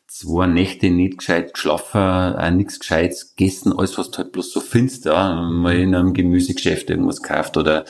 zwei 0.07 0.47
Nächte 0.47 0.91
nicht 0.91 1.19
gescheit 1.19 1.55
geschlafen, 1.55 2.01
auch 2.01 2.51
nichts 2.51 2.79
Gescheites 2.79 3.35
gegessen, 3.35 3.73
alles 3.77 3.99
was 3.99 4.13
du 4.13 4.19
halt 4.19 4.31
bloß 4.31 4.53
so 4.53 4.61
findest, 4.61 5.07
ja, 5.07 5.43
mal 5.43 5.75
in 5.75 5.93
einem 5.93 6.15
Gemüsegeschäft 6.15 6.89
irgendwas 6.89 7.21
gekauft 7.21 7.57
oder 7.57 7.85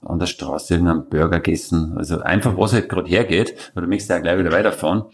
an 0.00 0.18
der 0.18 0.26
Straße 0.26 0.72
irgendeinen 0.72 1.10
Burger 1.10 1.40
gegessen, 1.40 1.92
also 1.98 2.20
einfach 2.20 2.56
was 2.56 2.72
halt 2.72 2.88
gerade 2.88 3.10
hergeht, 3.10 3.72
weil 3.74 3.82
du 3.82 3.90
möchtest 3.90 4.08
ja 4.08 4.18
gleich 4.18 4.38
wieder 4.38 4.52
weiterfahren. 4.52 5.04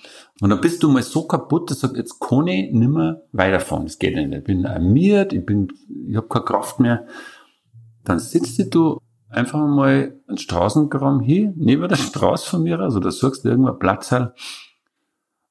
Und 0.41 0.51
dann 0.51 0.61
bist 0.61 0.85
du 0.85 0.89
mal 0.89 1.03
so 1.03 1.27
kaputt, 1.27 1.69
dass 1.69 1.81
du 1.81 1.89
sagst, 1.89 1.99
jetzt 1.99 2.21
kann 2.21 2.47
ich 2.47 2.71
nimmer 2.71 3.23
weiterfahren, 3.33 3.87
das 3.87 3.99
geht 3.99 4.15
nicht. 4.15 4.33
Ich 4.33 4.45
bin 4.45 4.67
armiert, 4.67 5.33
ich 5.33 5.45
bin, 5.45 5.67
ich 6.07 6.15
habe 6.15 6.29
keine 6.29 6.45
Kraft 6.45 6.79
mehr. 6.79 7.09
Dann 8.05 8.21
sitzt 8.21 8.73
du 8.73 9.01
einfach 9.33 9.67
mal 9.67 10.21
einen 10.27 10.39
Straßengramm 10.39 11.21
hier, 11.21 11.53
neben 11.57 11.89
der 11.89 11.97
Straße 11.97 12.49
von 12.49 12.63
mir, 12.63 12.79
also 12.79 13.01
da 13.01 13.11
suchst 13.11 13.45
du 13.45 13.49
irgendwo 13.49 13.73
Platz 13.73 14.13
halt 14.13 14.33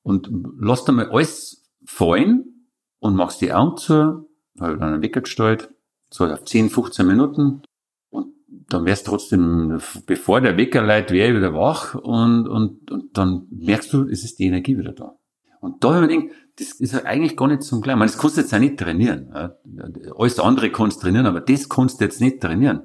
und 0.04 0.30
lass 0.60 0.86
da 0.86 0.92
mal 0.92 1.10
alles 1.10 1.70
fallen 1.86 2.68
und 3.00 3.16
machst 3.16 3.42
die 3.42 3.52
Augen 3.52 3.78
zu, 3.78 4.30
habe 4.60 4.78
dann 4.78 4.94
einen 4.94 5.04
Wecker 5.04 5.22
gestellt, 5.22 5.72
so 6.10 6.26
auf 6.26 6.44
10, 6.46 6.70
15 6.70 7.08
Minuten 7.08 7.64
und 8.10 8.28
dann 8.48 8.86
wärst 8.86 9.08
trotzdem, 9.08 9.80
bevor 10.06 10.42
der 10.42 10.58
Wecker 10.58 10.82
leitet, 10.82 11.12
wäre 11.12 11.36
wieder 11.36 11.54
wach 11.54 11.96
und, 11.96 12.48
und, 12.48 12.92
und 12.92 13.18
dann 13.18 13.48
merkst 13.50 13.92
du, 13.94 14.08
es 14.08 14.24
ist 14.24 14.40
die 14.40 14.46
Energie 14.46 14.78
wieder 14.78 14.94
da. 14.94 15.18
Und 15.60 15.84
da 15.84 15.94
habe 15.94 16.06
ich 16.06 16.18
mir 16.18 16.22
gedacht, 16.24 16.38
das 16.58 16.72
ist 16.74 16.94
ja 16.94 17.04
eigentlich 17.04 17.38
gar 17.38 17.48
nicht 17.48 17.62
zum 17.62 17.82
Gleichen. 17.82 18.00
Man, 18.00 18.08
das 18.08 18.18
kannst 18.18 18.38
du 18.38 18.42
jetzt 18.42 18.54
auch 18.54 18.60
nicht 18.60 18.80
trainieren. 18.80 19.32
Alles 20.18 20.40
andere 20.40 20.72
kannst 20.72 20.98
du 20.98 21.02
trainieren, 21.02 21.28
aber 21.28 21.40
das 21.40 21.70
kannst 21.70 22.00
du 22.00 22.06
jetzt 22.06 22.20
nicht 22.20 22.42
trainieren 22.42 22.82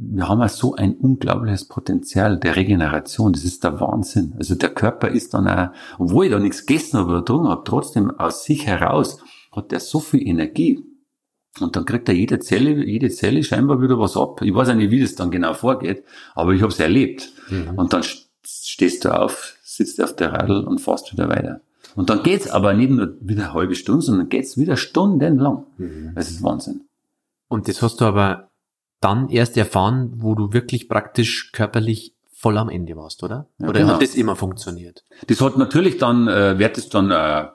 wir 0.00 0.28
haben 0.28 0.40
ja 0.40 0.48
so 0.48 0.76
ein 0.76 0.94
unglaubliches 0.94 1.64
Potenzial 1.64 2.38
der 2.38 2.54
Regeneration. 2.54 3.32
Das 3.32 3.44
ist 3.44 3.64
der 3.64 3.80
Wahnsinn. 3.80 4.32
Also 4.38 4.54
der 4.54 4.70
Körper 4.70 5.08
ist 5.08 5.34
dann 5.34 5.48
auch, 5.48 5.70
obwohl 5.98 6.26
ich 6.26 6.30
da 6.30 6.38
nichts 6.38 6.66
gegessen 6.66 6.98
habe 6.98 7.10
oder 7.10 7.18
getrunken 7.20 7.48
habe, 7.48 7.62
trotzdem 7.64 8.10
aus 8.12 8.44
sich 8.44 8.66
heraus 8.66 9.18
hat 9.50 9.72
der 9.72 9.80
so 9.80 9.98
viel 9.98 10.26
Energie. 10.26 10.84
Und 11.58 11.74
dann 11.74 11.84
kriegt 11.84 12.08
er 12.08 12.14
jede 12.14 12.38
Zelle, 12.38 12.84
jede 12.84 13.10
Zelle 13.10 13.42
scheinbar 13.42 13.82
wieder 13.82 13.98
was 13.98 14.16
ab. 14.16 14.40
Ich 14.42 14.54
weiß 14.54 14.68
ja 14.68 14.74
nicht, 14.74 14.92
wie 14.92 15.00
das 15.00 15.16
dann 15.16 15.32
genau 15.32 15.54
vorgeht, 15.54 16.04
aber 16.36 16.52
ich 16.52 16.62
habe 16.62 16.72
es 16.72 16.78
erlebt. 16.78 17.32
Mhm. 17.50 17.76
Und 17.76 17.92
dann 17.92 18.04
stehst 18.44 19.04
du 19.04 19.10
auf, 19.10 19.56
sitzt 19.64 20.00
auf 20.00 20.14
der 20.14 20.32
Radl 20.32 20.64
und 20.64 20.80
fährst 20.80 21.12
wieder 21.12 21.28
weiter. 21.28 21.60
Und 21.96 22.08
dann 22.10 22.22
geht's 22.22 22.48
aber 22.48 22.74
nicht 22.74 22.90
nur 22.90 23.14
wieder 23.20 23.46
eine 23.46 23.54
halbe 23.54 23.74
Stunde, 23.74 24.02
sondern 24.02 24.28
geht's 24.28 24.56
wieder 24.56 24.76
stundenlang. 24.76 25.64
Mhm. 25.78 26.12
Das 26.14 26.30
ist 26.30 26.44
Wahnsinn. 26.44 26.82
Und 27.48 27.66
das 27.66 27.82
hast 27.82 28.00
du 28.00 28.04
aber 28.04 28.47
dann 29.00 29.28
erst 29.28 29.56
erfahren, 29.56 30.12
wo 30.16 30.34
du 30.34 30.52
wirklich 30.52 30.88
praktisch 30.88 31.52
körperlich 31.52 32.14
voll 32.32 32.56
am 32.56 32.68
Ende 32.68 32.96
warst, 32.96 33.22
oder? 33.22 33.48
Ja, 33.58 33.68
oder 33.68 33.80
genau. 33.80 33.94
hat 33.94 34.02
das 34.02 34.14
immer 34.14 34.36
funktioniert? 34.36 35.04
Das 35.26 35.40
hat 35.40 35.56
natürlich 35.56 35.98
dann, 35.98 36.28
äh, 36.28 36.58
wird 36.58 36.78
es 36.78 36.88
dann 36.88 37.10
äh, 37.10 37.48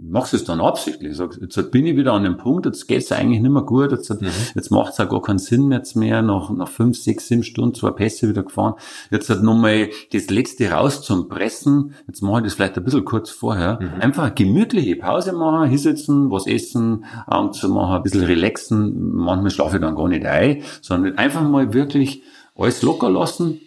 machst 0.00 0.32
es 0.32 0.44
dann 0.44 0.60
absichtlich. 0.60 1.16
Sagst, 1.16 1.40
jetzt 1.40 1.70
bin 1.70 1.86
ich 1.86 1.96
wieder 1.96 2.12
an 2.12 2.22
dem 2.22 2.36
Punkt, 2.36 2.66
jetzt 2.66 2.86
geht's 2.86 3.10
eigentlich 3.10 3.40
nicht 3.40 3.50
mehr 3.50 3.62
gut, 3.62 3.90
jetzt, 3.90 4.08
mhm. 4.10 4.28
jetzt 4.54 4.70
macht 4.70 4.92
es 4.92 5.00
auch 5.00 5.08
gar 5.08 5.22
keinen 5.22 5.38
Sinn 5.38 5.70
jetzt 5.72 5.96
mehr, 5.96 6.22
nach, 6.22 6.50
nach 6.50 6.68
fünf, 6.68 6.96
sechs, 6.96 7.28
sieben 7.28 7.42
Stunden 7.42 7.74
zwei 7.74 7.90
Pässe 7.90 8.28
wieder 8.28 8.44
gefahren. 8.44 8.74
Jetzt 9.10 9.28
hat 9.28 9.42
nochmal 9.42 9.88
das 10.12 10.30
letzte 10.30 10.70
raus 10.70 11.02
zum 11.02 11.28
Pressen, 11.28 11.94
jetzt 12.06 12.22
mache 12.22 12.38
ich 12.38 12.44
das 12.44 12.54
vielleicht 12.54 12.78
ein 12.78 12.84
bisschen 12.84 13.04
kurz 13.04 13.30
vorher. 13.30 13.78
Mhm. 13.80 14.00
Einfach 14.00 14.24
eine 14.24 14.34
gemütliche 14.34 14.96
Pause 14.96 15.32
machen, 15.32 15.68
hinsetzen, 15.68 16.30
was 16.30 16.46
essen, 16.46 17.04
Augen 17.26 17.52
zu 17.52 17.68
machen, 17.68 17.96
ein 17.96 18.02
bisschen 18.02 18.24
relaxen, 18.24 19.12
manchmal 19.14 19.50
schlafe 19.50 19.76
ich 19.76 19.82
dann 19.82 19.96
gar 19.96 20.08
nicht 20.08 20.24
ein, 20.24 20.62
sondern 20.80 21.18
einfach 21.18 21.42
mal 21.42 21.74
wirklich 21.74 22.22
alles 22.54 22.82
locker 22.82 23.10
lassen, 23.10 23.60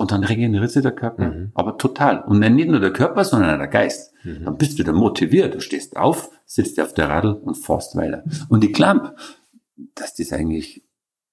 und 0.00 0.12
dann 0.12 0.22
regeneriert 0.22 0.70
sich 0.70 0.82
der 0.82 0.92
Körper. 0.92 1.26
Mhm. 1.26 1.50
Aber 1.54 1.76
total. 1.76 2.22
Und 2.22 2.38
nicht 2.38 2.68
nur 2.68 2.78
der 2.78 2.92
Körper, 2.92 3.24
sondern 3.24 3.50
auch 3.50 3.58
der 3.58 3.66
Geist. 3.66 4.14
Mhm. 4.28 4.44
Dann 4.44 4.58
bist 4.58 4.74
du 4.74 4.78
wieder 4.78 4.92
motiviert. 4.92 5.54
Du 5.54 5.60
stehst 5.60 5.96
auf, 5.96 6.30
sitzt 6.44 6.78
auf 6.80 6.94
der 6.94 7.08
Radl 7.08 7.32
und 7.32 7.54
fährst 7.56 7.96
weiter. 7.96 8.24
Und 8.48 8.64
ich 8.64 8.72
glaube, 8.72 9.14
dass 9.94 10.14
das 10.14 10.32
eigentlich 10.32 10.84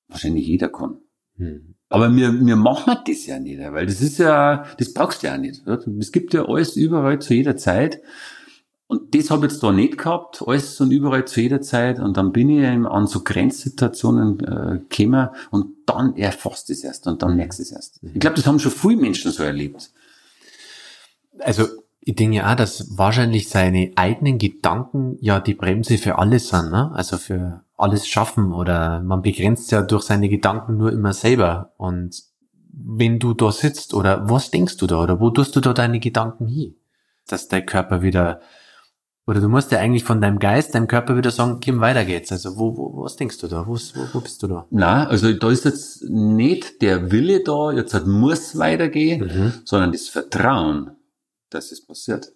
wahrscheinlich 0.07 0.47
jeder 0.47 0.69
kann. 0.69 0.97
Mhm. 1.37 1.75
Aber 1.89 2.13
wir, 2.15 2.33
wir 2.33 2.55
machen 2.55 2.97
das 3.07 3.25
ja 3.25 3.39
nicht, 3.39 3.59
weil 3.59 3.85
das 3.85 4.01
ist 4.01 4.17
ja, 4.17 4.65
das 4.77 4.93
brauchst 4.93 5.23
du 5.23 5.27
ja 5.27 5.37
nicht. 5.37 5.61
Es 5.99 6.11
gibt 6.11 6.33
ja 6.33 6.45
alles 6.45 6.75
überall 6.75 7.19
zu 7.19 7.33
jeder 7.33 7.57
Zeit. 7.57 8.01
Und 8.87 9.15
das 9.15 9.31
habe 9.31 9.45
ich 9.45 9.51
jetzt 9.51 9.63
da 9.63 9.71
nicht 9.71 9.97
gehabt, 9.97 10.43
alles 10.45 10.79
und 10.79 10.91
überall 10.91 11.25
zu 11.25 11.41
jeder 11.41 11.61
Zeit. 11.61 11.99
Und 11.99 12.17
dann 12.17 12.31
bin 12.31 12.49
ich 12.49 12.63
eben 12.63 12.85
an 12.85 13.07
so 13.07 13.21
Grenzsituationen 13.23 14.39
äh, 14.41 14.79
gekommen 14.87 15.29
und 15.49 15.75
dann 15.87 16.15
erfasst 16.17 16.69
es 16.69 16.83
erst 16.83 17.07
und 17.07 17.21
dann 17.21 17.35
merkst 17.35 17.59
du 17.59 17.63
es 17.63 17.71
erst. 17.71 17.99
Ich 18.03 18.19
glaube, 18.19 18.35
das 18.35 18.45
haben 18.45 18.59
schon 18.59 18.71
viele 18.71 18.97
Menschen 18.97 19.31
so 19.31 19.43
erlebt. 19.43 19.91
Also 21.39 21.67
ich 22.07 22.15
denke 22.15 22.37
ja 22.37 22.51
auch, 22.51 22.55
dass 22.55 22.97
wahrscheinlich 22.97 23.49
seine 23.49 23.91
eigenen 23.95 24.37
Gedanken 24.37 25.17
ja 25.21 25.39
die 25.39 25.55
Bremse 25.55 25.97
für 25.97 26.19
alles 26.19 26.49
sind, 26.49 26.71
ne? 26.71 26.91
Also 26.93 27.17
für 27.17 27.63
alles 27.77 28.07
schaffen 28.07 28.53
oder 28.53 29.01
man 29.01 29.23
begrenzt 29.23 29.71
ja 29.71 29.81
durch 29.81 30.03
seine 30.03 30.29
Gedanken 30.29 30.77
nur 30.77 30.93
immer 30.93 31.13
selber. 31.13 31.73
Und 31.77 32.23
wenn 32.71 33.17
du 33.17 33.33
da 33.33 33.51
sitzt 33.51 33.95
oder 33.95 34.29
was 34.29 34.51
denkst 34.51 34.77
du 34.77 34.85
da 34.85 35.01
oder 35.01 35.19
wo 35.19 35.31
tust 35.31 35.55
du 35.55 35.61
da 35.61 35.73
deine 35.73 35.99
Gedanken 35.99 36.47
hin? 36.47 36.75
Dass 37.27 37.47
dein 37.47 37.65
Körper 37.65 38.03
wieder 38.03 38.39
oder 39.25 39.41
du 39.41 39.49
musst 39.49 39.71
ja 39.71 39.79
eigentlich 39.79 40.03
von 40.03 40.21
deinem 40.21 40.37
Geist, 40.37 40.75
deinem 40.75 40.87
Körper 40.87 41.17
wieder 41.17 41.31
sagen, 41.31 41.59
Kim, 41.59 41.79
weiter 41.79 42.05
geht's. 42.05 42.31
Also 42.31 42.57
wo, 42.57 42.77
wo 42.77 43.03
was 43.03 43.15
denkst 43.15 43.39
du 43.39 43.47
da? 43.47 43.65
Wo, 43.65 43.73
wo, 43.73 44.07
wo 44.13 44.19
bist 44.19 44.43
du 44.43 44.47
da? 44.47 44.67
Na, 44.69 45.07
also 45.07 45.33
da 45.33 45.49
ist 45.49 45.65
jetzt 45.65 46.03
nicht 46.07 46.83
der 46.83 47.11
Wille 47.11 47.43
da, 47.43 47.71
jetzt 47.71 47.95
halt 47.95 48.05
muss 48.05 48.59
weitergehen, 48.59 49.21
mhm. 49.21 49.53
sondern 49.65 49.91
das 49.91 50.07
Vertrauen, 50.07 50.91
dass 51.49 51.71
es 51.71 51.85
passiert. 51.85 52.33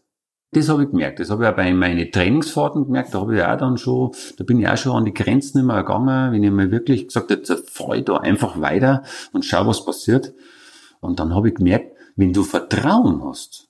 Das 0.52 0.68
habe 0.68 0.84
ich 0.84 0.90
gemerkt. 0.90 1.20
Das 1.20 1.30
habe 1.30 1.44
ich 1.44 1.50
auch 1.50 1.56
bei 1.56 1.72
meinen 1.74 2.12
Trainingsfahrten 2.12 2.86
gemerkt. 2.86 3.14
Da 3.14 3.20
habe 3.20 3.36
ich 3.36 3.44
auch 3.44 3.58
dann 3.58 3.78
schon, 3.78 4.12
da 4.38 4.44
bin 4.44 4.60
ich 4.60 4.68
auch 4.68 4.78
schon 4.78 4.96
an 4.96 5.06
die 5.06 5.14
Grenzen 5.14 5.60
immer 5.60 5.84
gegangen, 5.84 6.32
wenn 6.32 6.44
ich 6.44 6.52
mir 6.52 6.72
wirklich 6.72 7.08
gesagt 7.08 7.30
habe, 7.30 7.42
jetzt 7.42 7.80
ich 7.96 8.06
da 8.06 8.18
einfach 8.18 8.60
weiter 8.60 9.04
und 9.32 9.46
schau, 9.46 9.68
was 9.68 9.86
passiert. 9.86 10.34
Und 11.02 11.20
dann 11.20 11.36
habe 11.36 11.50
ich 11.50 11.56
gemerkt, 11.56 11.96
wenn 12.16 12.34
du 12.34 12.44
Vertrauen 12.44 13.24
hast, 13.24 13.70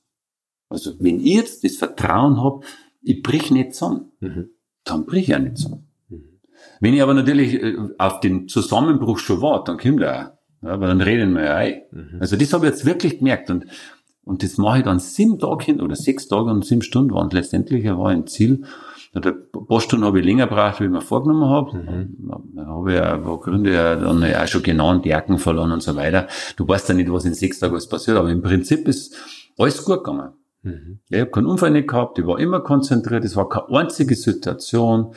also 0.70 0.94
wenn 1.00 1.20
ich 1.20 1.36
jetzt 1.36 1.64
das 1.64 1.76
Vertrauen 1.76 2.42
habe, 2.42 2.66
ich 3.02 3.22
brich 3.22 3.52
nicht 3.52 3.74
zusammen, 3.74 4.12
mhm. 4.20 4.50
dann 4.84 5.06
brich 5.06 5.24
ich 5.24 5.28
ja 5.30 5.40
nicht 5.40 5.58
zusammen. 5.58 5.88
Mhm. 6.08 6.40
Wenn 6.80 6.94
ich 6.94 7.02
aber 7.02 7.14
natürlich 7.14 7.56
äh, 7.56 7.76
auf 7.98 8.22
den 8.22 8.48
Zusammenbruch 8.48 9.20
schon 9.20 9.42
warte, 9.42 9.72
dann 9.72 9.80
kommt 9.80 10.02
er 10.02 10.14
auch. 10.14 10.40
Ja, 10.62 10.72
aber 10.72 10.88
dann 10.88 11.02
reden 11.02 11.34
wir 11.34 11.44
ja 11.46 11.56
ein. 11.56 11.82
Mhm. 11.92 12.18
Also 12.20 12.36
das 12.36 12.54
habe 12.54 12.66
ich 12.66 12.72
jetzt 12.72 12.86
wirklich 12.86 13.20
gemerkt 13.20 13.50
und, 13.50 13.66
und 14.30 14.44
das 14.44 14.60
mache 14.60 14.78
ich 14.78 14.84
dann 14.84 15.00
sieben 15.00 15.40
Tage 15.40 15.66
hin 15.66 15.82
oder 15.82 15.96
sechs 15.96 16.28
Tage 16.28 16.52
und 16.52 16.64
sieben 16.64 16.84
Stunden 16.84 17.14
waren 17.16 17.32
letztendlich 17.32 17.84
war 17.86 18.10
ein 18.10 18.28
Ziel. 18.28 18.64
Ein 19.16 19.24
paar 19.68 19.82
Stunden 19.82 20.06
habe 20.06 20.20
ich 20.20 20.26
länger 20.26 20.46
gebraucht, 20.46 20.80
wie 20.80 20.84
ich 20.84 20.90
mir 20.92 21.02
vorgenommen 21.02 21.50
habe. 21.50 21.76
Mhm. 21.76 22.30
Da 22.54 22.66
habe 22.68 22.94
ich 22.94 23.00
paar 23.00 23.40
Gründe 23.40 23.74
ja 23.74 23.96
dann 23.96 24.24
auch 24.24 24.48
schon 24.48 24.62
genannt, 24.62 25.04
die 25.04 25.10
Jacken 25.10 25.40
verloren 25.40 25.72
und 25.72 25.82
so 25.82 25.96
weiter. 25.96 26.28
Du 26.58 26.68
weißt 26.68 26.90
ja 26.90 26.96
nicht, 26.96 27.12
was 27.12 27.26
in 27.26 27.34
sechs 27.34 27.58
Tagen 27.58 27.74
alles 27.74 27.90
passiert, 27.90 28.18
aber 28.18 28.30
im 28.30 28.44
Prinzip 28.44 28.88
ist 28.88 29.16
alles 29.58 29.84
gut 29.84 30.04
gegangen. 30.04 30.34
Mhm. 30.62 31.00
Ich 31.10 31.20
habe 31.20 31.32
keinen 31.32 31.48
Unfall 31.48 31.72
nicht 31.72 31.88
gehabt, 31.88 32.20
ich 32.20 32.28
war 32.28 32.38
immer 32.38 32.60
konzentriert, 32.60 33.26
es 33.26 33.36
war 33.36 33.50
keine 33.50 33.80
einzige 33.80 34.14
Situation, 34.14 35.16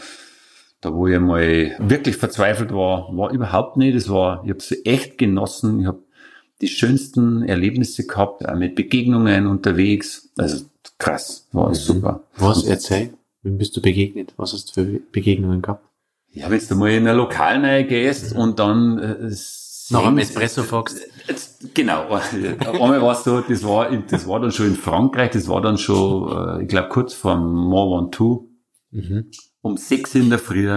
da 0.81 0.95
wo 0.95 1.07
ich 1.07 1.21
mal 1.21 1.73
wirklich 1.79 2.17
verzweifelt 2.17 2.73
war, 2.73 3.15
war 3.15 3.31
überhaupt 3.31 3.77
nicht. 3.77 3.95
Es 3.95 4.09
war, 4.09 4.43
ich 4.45 4.51
habe 4.51 4.59
es 4.59 4.75
echt 4.87 5.19
genossen, 5.19 5.81
ich 5.81 5.87
habe 5.87 6.03
die 6.63 6.69
schönsten 6.69 7.43
Erlebnisse 7.43 8.07
gehabt, 8.07 8.49
auch 8.49 8.55
mit 8.55 8.75
Begegnungen 8.75 9.47
unterwegs. 9.47 10.31
Also 10.39 10.65
krass, 10.99 11.49
war 11.53 11.71
mhm. 11.71 11.75
super. 11.75 12.23
Was 12.37 12.65
erzähl? 12.65 13.13
Wem 13.43 13.59
bist 13.59 13.77
du 13.77 13.83
begegnet? 13.83 14.33
Was 14.37 14.53
hast 14.53 14.71
du 14.71 14.73
für 14.73 15.01
Begegnungen 15.13 15.61
gehabt? 15.61 15.85
Ja, 16.31 16.51
wenn 16.51 16.61
du 16.67 16.75
mal 16.77 16.91
in 16.91 17.07
ein 17.07 17.17
Lokal 17.17 17.63
rein 17.65 17.89
gehst 17.89 18.33
mhm. 18.33 18.41
und 18.41 18.59
dann 18.59 18.99
äh, 18.99 19.35
noch 19.91 20.07
am 20.07 20.19
Espresso 20.19 20.63
Fox. 20.63 20.97
Genau. 21.75 22.09
Einmal 22.09 23.03
war 23.03 23.13
es 23.13 23.25
so, 23.25 23.41
das 23.41 23.65
war, 23.65 23.91
das 23.91 24.27
war 24.27 24.41
dann 24.41 24.53
schon 24.53 24.69
in 24.69 24.77
Frankreich, 24.77 25.31
das 25.31 25.49
war 25.49 25.61
dann 25.61 25.77
schon, 25.77 26.59
äh, 26.59 26.63
ich 26.63 26.69
glaube, 26.69 26.89
kurz 26.89 27.13
vor 27.13 27.37
Mont 27.37 28.13
Ventoux. 28.13 28.49
Mhm. 28.91 29.31
Um 29.61 29.77
sechs 29.77 30.15
in 30.15 30.31
der 30.31 30.39
Früh 30.39 30.69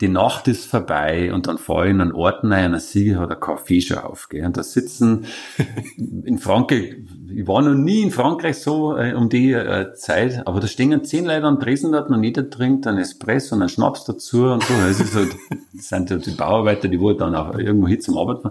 die 0.00 0.08
Nacht 0.08 0.48
ist 0.48 0.64
vorbei 0.64 1.32
und 1.32 1.46
dann 1.46 1.58
fahre 1.58 1.86
ich 1.86 1.90
in 1.90 2.00
einen 2.00 2.12
Ort 2.12 2.42
rein, 2.42 2.66
und 2.66 2.72
dann 2.72 2.80
sehe 2.80 3.18
hat 3.18 3.30
ein 3.30 3.38
Kaffee 3.38 3.80
schon 3.80 3.98
auf. 3.98 4.28
Gell? 4.30 4.46
Und 4.46 4.56
da 4.56 4.62
sitzen 4.62 5.26
in 6.24 6.38
Frankreich, 6.38 6.96
ich 7.32 7.46
war 7.46 7.62
noch 7.62 7.74
nie 7.74 8.02
in 8.02 8.10
Frankreich 8.10 8.56
so 8.56 8.96
äh, 8.96 9.14
um 9.14 9.28
die 9.28 9.52
äh, 9.52 9.92
Zeit, 9.94 10.46
aber 10.46 10.60
da 10.60 10.66
stehen 10.66 11.04
zehn 11.04 11.26
Leute 11.26 11.44
am 11.44 11.60
Tresen 11.60 11.92
dort 11.92 12.10
und 12.10 12.24
jeder 12.24 12.48
trinkt 12.48 12.86
einen 12.86 12.98
Espresso 12.98 13.54
und 13.54 13.62
einen 13.62 13.68
Schnaps 13.68 14.04
dazu 14.04 14.44
und 14.44 14.62
so. 14.62 14.74
Das, 14.74 15.00
ist 15.00 15.14
halt, 15.14 15.36
das 15.74 15.88
sind 15.88 16.10
halt 16.10 16.26
die 16.26 16.30
Bauarbeiter, 16.30 16.88
die 16.88 16.98
wollen 16.98 17.18
dann 17.18 17.34
auch 17.34 17.56
irgendwo 17.58 17.86
hin 17.86 18.00
zum 18.00 18.16
Arbeiten. 18.16 18.50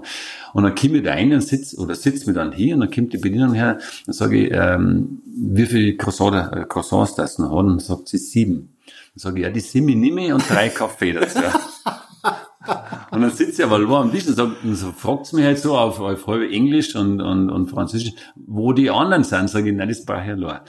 Und 0.53 0.63
dann 0.63 0.75
komme 0.75 0.97
ich 0.97 1.03
da 1.03 1.11
rein 1.11 1.33
und 1.33 1.41
sitz, 1.41 1.77
oder 1.77 1.95
sitzt 1.95 2.27
mir 2.27 2.33
dann 2.33 2.51
hier 2.51 2.75
und 2.75 2.81
dann 2.81 2.91
kommt 2.91 3.11
die 3.11 3.17
Bedienung 3.17 3.53
her, 3.53 3.79
dann 4.05 4.13
sage 4.13 4.45
ich, 4.45 4.51
ähm, 4.53 5.21
wie 5.25 5.65
viele 5.65 5.97
Croissants, 5.97 6.55
äh, 6.55 6.65
Croissants 6.67 7.15
das 7.15 7.39
noch 7.39 7.49
hat? 7.49 7.65
Und 7.65 7.81
sagt 7.81 8.07
sie 8.07 8.17
sieben. 8.17 8.75
Dann 9.13 9.19
sage 9.19 9.39
ich, 9.39 9.43
ja, 9.43 9.49
die 9.49 9.59
Simi 9.59 9.95
nehme 9.95 10.33
und 10.33 10.49
drei 10.49 10.69
Kaffee 10.69 11.13
dazu. 11.13 11.39
und 13.11 13.21
dann 13.21 13.31
sitzt 13.31 13.57
sie 13.57 13.63
aber 13.63 13.79
nur 13.79 13.99
am 13.99 14.11
Tisch 14.11 14.27
und, 14.27 14.35
sagt, 14.35 14.63
und 14.63 14.75
so 14.75 14.91
fragt 14.91 15.27
sie 15.27 15.37
mich 15.37 15.45
halt 15.45 15.59
so 15.59 15.77
auf, 15.77 15.99
auf 15.99 16.27
halb 16.27 16.51
Englisch 16.51 16.95
und, 16.95 17.21
und, 17.21 17.49
und 17.49 17.69
Französisch, 17.69 18.13
wo 18.35 18.73
die 18.73 18.89
anderen 18.89 19.23
sind. 19.23 19.49
Sage 19.49 19.69
ich, 19.69 19.75
nein, 19.75 19.89
das 19.89 20.05
brauche 20.05 20.23
ich 20.23 20.31
allein. 20.31 20.59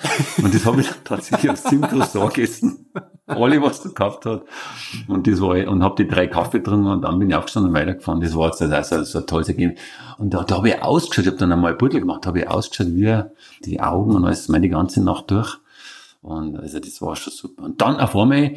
Und 0.43 0.55
das 0.55 0.65
habe 0.65 0.81
ich 0.81 0.89
dann 0.89 1.05
tatsächlich 1.05 1.51
aus 1.51 1.65
sieben 1.65 1.83
Croissant 1.83 2.35
gegessen. 2.35 2.87
Alle, 3.27 3.63
was 3.63 3.83
du 3.83 3.93
gehabt 3.93 4.27
hat. 4.27 4.43
Und 5.07 5.27
das 5.27 5.41
war, 5.41 5.57
und 5.69 5.83
habe 5.83 6.03
die 6.03 6.09
drei 6.09 6.27
Kaffee 6.27 6.61
drin 6.61 6.87
und 6.87 7.03
dann 7.03 7.19
bin 7.19 7.31
ich 7.31 7.37
aufgestanden 7.37 7.71
und 7.71 7.79
weitergefahren. 7.79 8.21
Das 8.21 8.35
war 8.35 8.49
jetzt 8.49 8.63
also 8.63 9.05
so 9.05 9.19
ein 9.21 9.27
tolles 9.27 9.49
Ergebnis. 9.49 9.81
Und 10.19 10.35
da, 10.35 10.43
da 10.43 10.57
habe 10.57 10.69
ich 10.69 10.83
ausgeschaut, 10.83 11.25
ich 11.25 11.31
habe 11.31 11.39
dann 11.39 11.53
einmal 11.53 11.73
ein 11.73 11.79
Beutel 11.79 12.01
gemacht, 12.01 12.27
habe 12.27 12.41
ich 12.41 12.49
ausgeschaut, 12.49 12.93
wie 12.93 13.23
die 13.65 13.81
Augen 13.81 14.15
und 14.17 14.25
alles, 14.25 14.49
meine 14.49 14.63
die 14.63 14.71
ganze 14.71 15.03
Nacht 15.03 15.31
durch. 15.31 15.59
Und 16.23 16.57
also 16.57 16.79
das 16.81 17.01
war 17.01 17.17
schon 17.17 17.33
super. 17.33 17.65
Und 17.65 17.81
dann 17.81 17.97
auf 17.97 18.15
einmal 18.17 18.55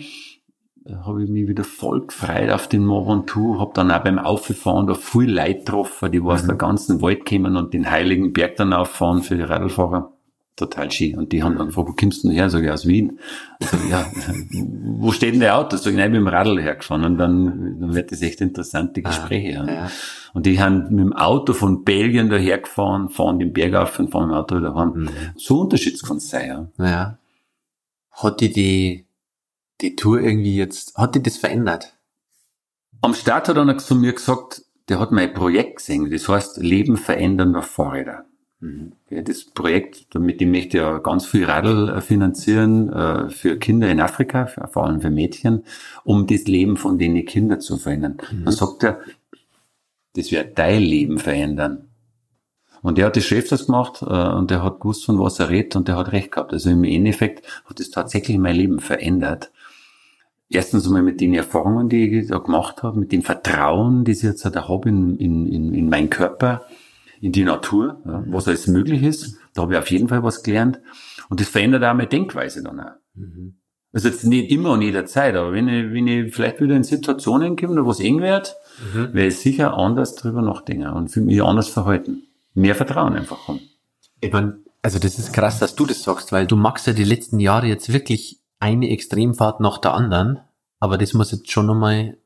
habe 1.05 1.23
ich 1.23 1.29
mich 1.29 1.47
wieder 1.47 1.63
voll 1.63 2.05
gefreut 2.05 2.51
auf 2.51 2.67
den 2.67 2.85
Mont 2.85 3.07
Ventoux, 3.07 3.59
habe 3.59 3.71
dann 3.73 3.91
auch 3.91 4.03
beim 4.03 4.19
Auffahren 4.19 4.87
da 4.87 4.95
viel 4.95 5.33
Leute 5.33 5.59
getroffen, 5.59 6.11
die 6.11 6.19
aus 6.19 6.43
mhm. 6.43 6.47
der 6.47 6.55
ganzen 6.57 7.01
Wald 7.01 7.25
kommen 7.25 7.55
und 7.55 7.73
den 7.73 7.89
heiligen 7.89 8.33
Berg 8.33 8.57
dann 8.57 8.73
auffahren 8.73 9.23
für 9.23 9.35
die 9.35 9.43
Radlfahrer. 9.43 10.11
Total 10.55 10.91
schön. 10.91 11.17
Und 11.17 11.31
die 11.31 11.41
haben 11.41 11.57
dann 11.57 11.67
gefragt, 11.67 11.89
wo 11.89 11.93
kommst 11.93 12.23
du 12.23 12.27
denn 12.27 12.37
her? 12.37 12.47
Sag 12.47 12.63
ich, 12.63 12.69
aus 12.69 12.85
Wien. 12.85 13.17
Also, 13.59 13.77
ja, 13.89 14.05
wo 14.99 15.11
steht 15.11 15.33
denn 15.33 15.39
der 15.39 15.57
Auto? 15.57 15.77
Sag 15.77 15.93
ich, 15.93 15.97
nein, 15.97 16.11
mit 16.11 16.19
dem 16.19 16.27
Radl 16.27 16.61
hergefahren. 16.61 17.05
Und 17.05 17.17
dann, 17.17 17.79
dann 17.79 17.95
wird 17.95 18.11
das 18.11 18.21
echt 18.21 18.39
interessante 18.39 19.01
ah, 19.03 19.09
Gespräche. 19.09 19.61
Ah, 19.61 19.73
ja. 19.73 19.91
Und 20.35 20.45
die 20.45 20.61
haben 20.61 20.89
mit 20.91 21.05
dem 21.05 21.13
Auto 21.13 21.53
von 21.53 21.83
Belgien 21.83 22.29
dahergefahren, 22.29 23.09
fahren 23.09 23.39
den 23.39 23.51
Berg 23.51 23.73
auf 23.73 23.97
und 23.97 24.11
fahren 24.11 24.27
mit 24.27 24.35
dem 24.35 24.37
Auto 24.37 24.57
wieder 24.57 24.75
heim. 24.75 24.93
Mhm. 24.93 25.09
So 25.37 25.61
unterschiedlich 25.61 26.03
kann 26.03 26.17
es 26.17 26.29
sein, 26.29 26.69
ja. 26.77 26.85
ja. 26.85 27.17
Hat 28.13 28.41
die, 28.41 28.51
die 28.51 29.05
die 29.81 29.95
Tour 29.95 30.21
irgendwie 30.21 30.55
jetzt, 30.55 30.97
hat 30.97 31.15
die 31.15 31.21
das 31.23 31.37
verändert? 31.37 31.93
Am 33.01 33.13
Start 33.13 33.49
hat 33.49 33.57
er 33.57 33.77
zu 33.77 33.95
mir 33.95 34.13
gesagt, 34.13 34.63
der 34.89 34.99
hat 34.99 35.11
mein 35.11 35.33
Projekt 35.33 35.77
gesehen, 35.77 36.09
das 36.09 36.27
heißt 36.27 36.57
Leben 36.57 36.97
verändernder 36.97 37.61
Fahrräder. 37.61 38.25
Mhm. 38.59 38.93
Ja, 39.09 39.21
das 39.21 39.43
Projekt, 39.45 40.15
damit 40.15 40.41
ich 40.41 40.47
möchte 40.47 40.77
ja 40.77 40.97
ganz 40.99 41.25
viel 41.25 41.45
Radl 41.45 41.89
äh, 41.89 42.01
finanzieren 42.01 42.91
äh, 42.91 43.29
für 43.29 43.57
Kinder 43.57 43.89
in 43.89 43.99
Afrika, 43.99 44.47
vor 44.47 44.85
allem 44.85 45.01
für 45.01 45.09
Mädchen, 45.09 45.63
um 46.05 46.27
das 46.27 46.45
Leben 46.45 46.77
von 46.77 46.97
den 46.97 47.25
Kindern 47.25 47.59
zu 47.59 47.77
verändern. 47.77 48.17
Mhm. 48.31 48.45
Dann 48.45 48.53
sagt 48.53 48.83
er, 48.83 49.01
das 50.15 50.31
wird 50.31 50.57
dein 50.57 50.81
Leben 50.81 51.19
verändern. 51.19 51.89
Und 52.83 52.99
der 52.99 53.07
hat 53.07 53.15
das 53.15 53.23
Chef 53.23 53.49
das 53.49 53.65
gemacht 53.65 54.03
äh, 54.03 54.05
und 54.05 54.51
der 54.51 54.61
hat 54.61 54.81
gewusst, 54.81 55.05
von 55.05 55.17
was 55.17 55.39
er 55.39 55.49
redet 55.49 55.75
und 55.75 55.87
der 55.87 55.95
hat 55.95 56.11
recht 56.11 56.31
gehabt. 56.31 56.53
Also 56.53 56.69
im 56.69 56.83
Endeffekt 56.83 57.47
hat 57.65 57.79
das 57.79 57.89
tatsächlich 57.89 58.37
mein 58.37 58.55
Leben 58.55 58.79
verändert 58.79 59.51
erstens 60.53 60.85
einmal 60.85 61.03
mit 61.03 61.21
den 61.21 61.33
Erfahrungen, 61.33 61.89
die 61.89 62.19
ich 62.19 62.27
da 62.27 62.37
gemacht 62.37 62.83
habe, 62.83 62.99
mit 62.99 63.11
dem 63.11 63.23
Vertrauen, 63.23 64.05
das 64.05 64.17
ich 64.17 64.23
jetzt 64.23 64.45
da 64.45 64.67
habe 64.67 64.89
in, 64.89 65.17
in, 65.17 65.47
in, 65.47 65.73
in 65.73 65.89
meinen 65.89 66.09
Körper, 66.09 66.65
in 67.21 67.31
die 67.31 67.43
Natur, 67.43 68.01
ja, 68.05 68.23
was 68.27 68.47
alles 68.47 68.67
möglich 68.67 69.03
ist. 69.03 69.37
Da 69.53 69.63
habe 69.63 69.73
ich 69.73 69.79
auf 69.79 69.89
jeden 69.89 70.09
Fall 70.09 70.23
was 70.23 70.43
gelernt. 70.43 70.79
Und 71.29 71.39
das 71.39 71.47
verändert 71.47 71.83
auch 71.83 71.93
meine 71.93 72.07
Denkweise 72.07 72.63
dann 72.63 72.79
auch. 72.79 72.91
Mhm. 73.15 73.55
Also 73.91 74.09
jetzt 74.09 74.25
nicht 74.25 74.49
immer 74.49 74.71
und 74.71 74.81
jederzeit, 74.81 75.35
aber 75.35 75.53
wenn 75.53 75.67
ich, 75.67 75.93
wenn 75.93 76.07
ich 76.07 76.33
vielleicht 76.33 76.59
wieder 76.59 76.75
in 76.75 76.83
Situationen 76.83 77.55
komme, 77.55 77.85
wo 77.85 77.91
es 77.91 77.99
eng 77.99 78.21
wird, 78.21 78.55
mhm. 78.93 79.13
werde 79.13 79.27
ich 79.27 79.37
sicher 79.37 79.77
anders 79.77 80.15
drüber 80.15 80.41
nachdenken 80.41 80.87
und 80.87 81.09
für 81.09 81.21
mich 81.21 81.43
anders 81.43 81.69
verhalten. 81.69 82.23
Mehr 82.53 82.75
Vertrauen 82.75 83.15
einfach 83.15 83.47
haben. 83.47 83.61
Ich 84.21 84.31
meine, 84.31 84.59
also 84.81 84.99
das 84.99 85.17
ist 85.17 85.33
krass, 85.33 85.59
dass 85.59 85.75
du 85.75 85.85
das 85.85 86.03
sagst, 86.03 86.31
weil 86.31 86.45
du 86.45 86.55
magst 86.55 86.87
ja 86.87 86.93
die 86.93 87.03
letzten 87.03 87.39
Jahre 87.39 87.67
jetzt 87.67 87.91
wirklich 87.91 88.41
eine 88.59 88.89
Extremfahrt 88.89 89.59
nach 89.59 89.77
der 89.79 89.93
anderen, 89.93 90.39
aber 90.79 90.97
das 90.97 91.13
muss 91.13 91.31
jetzt 91.31 91.51
schon 91.51 91.65
nochmal, 91.65 92.17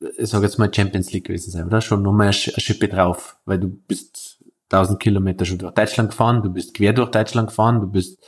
ich 0.00 0.28
sage 0.28 0.46
jetzt 0.46 0.58
mal 0.58 0.72
Champions 0.72 1.12
League 1.12 1.26
gewesen 1.26 1.50
sein, 1.50 1.66
oder? 1.66 1.80
Schon 1.80 2.02
nochmal 2.02 2.26
eine 2.26 2.32
Schippe 2.32 2.88
drauf, 2.88 3.36
weil 3.44 3.58
du 3.58 3.68
bist 3.68 4.42
1000 4.70 4.98
Kilometer 5.00 5.44
schon 5.44 5.58
durch 5.58 5.74
Deutschland 5.74 6.10
gefahren, 6.10 6.42
du 6.42 6.50
bist 6.50 6.74
quer 6.74 6.92
durch 6.92 7.10
Deutschland 7.10 7.48
gefahren, 7.48 7.80
du 7.80 7.86
bist 7.86 8.18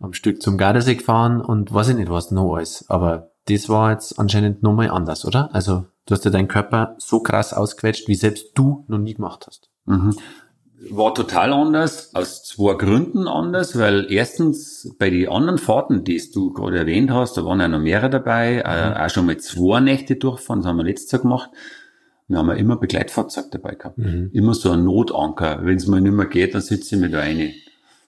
am 0.00 0.12
Stück 0.12 0.42
zum 0.42 0.58
Gardasee 0.58 0.96
gefahren 0.96 1.40
und 1.40 1.72
weiß 1.72 1.88
ich 1.88 1.96
nicht 1.96 2.10
was 2.10 2.30
noch 2.30 2.54
alles. 2.54 2.84
Aber 2.88 3.32
das 3.46 3.68
war 3.68 3.92
jetzt 3.92 4.18
anscheinend 4.18 4.62
nochmal 4.62 4.90
anders, 4.90 5.24
oder? 5.24 5.52
Also 5.54 5.86
du 6.06 6.14
hast 6.14 6.24
ja 6.24 6.30
deinen 6.30 6.48
Körper 6.48 6.94
so 6.98 7.20
krass 7.20 7.52
ausquetscht, 7.52 8.08
wie 8.08 8.14
selbst 8.14 8.52
du 8.54 8.84
noch 8.88 8.98
nie 8.98 9.14
gemacht 9.14 9.46
hast. 9.46 9.70
Mhm 9.86 10.16
war 10.90 11.14
total 11.14 11.52
anders, 11.52 12.14
aus 12.14 12.44
zwei 12.44 12.74
Gründen 12.74 13.26
anders, 13.26 13.78
weil 13.78 14.06
erstens 14.10 14.94
bei 14.98 15.10
den 15.10 15.28
anderen 15.28 15.58
Fahrten, 15.58 16.04
die 16.04 16.22
du 16.32 16.52
gerade 16.52 16.78
erwähnt 16.78 17.10
hast, 17.10 17.36
da 17.36 17.44
waren 17.44 17.60
ja 17.60 17.68
noch 17.68 17.80
mehrere 17.80 18.10
dabei, 18.10 18.62
äh, 18.64 18.90
mhm. 18.90 18.96
auch 18.96 19.10
schon 19.10 19.26
mal 19.26 19.36
zwei 19.38 19.80
Nächte 19.80 20.16
durchfahren, 20.16 20.62
das 20.62 20.68
haben 20.68 20.76
wir 20.76 20.84
letztes 20.84 21.10
Jahr 21.10 21.22
gemacht. 21.22 21.50
Wir 22.28 22.38
haben 22.38 22.48
ja 22.48 22.54
immer 22.54 22.76
Begleitfahrzeug 22.76 23.46
dabei 23.50 23.74
gehabt. 23.74 23.98
Mhm. 23.98 24.30
Immer 24.34 24.54
so 24.54 24.70
ein 24.70 24.84
Notanker. 24.84 25.60
Wenn 25.62 25.78
es 25.78 25.86
mal 25.86 26.00
nicht 26.00 26.12
mehr 26.12 26.26
geht, 26.26 26.54
dann 26.54 26.60
sitze 26.60 26.94
ich 26.94 27.00
mir 27.00 27.08
da 27.08 27.20
rein. 27.20 27.54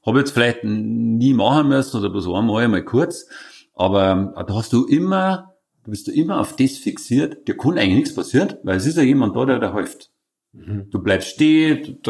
Habe 0.05 0.19
jetzt 0.19 0.33
vielleicht 0.33 0.63
nie 0.63 1.33
machen 1.33 1.69
müssen 1.69 1.99
oder 1.99 2.11
bloß 2.11 2.29
einmal, 2.29 2.69
mal 2.69 2.85
kurz, 2.85 3.27
aber 3.75 4.35
äh, 4.37 4.45
da 4.45 4.55
hast 4.55 4.73
du 4.73 4.87
immer, 4.87 5.55
bist 5.87 6.07
du 6.07 6.13
immer 6.13 6.39
auf 6.39 6.55
das 6.55 6.77
fixiert, 6.77 7.49
dir 7.49 7.57
kann 7.57 7.79
eigentlich 7.79 7.97
nichts 7.97 8.15
passieren, 8.15 8.55
weil 8.63 8.77
es 8.77 8.87
ist 8.87 8.97
ja 8.97 9.03
jemand 9.03 9.35
da, 9.35 9.45
der 9.45 9.59
da 9.59 9.75
hilft. 9.75 10.11
Du 10.53 10.99
bleibst 10.99 11.29
stehen, 11.29 12.01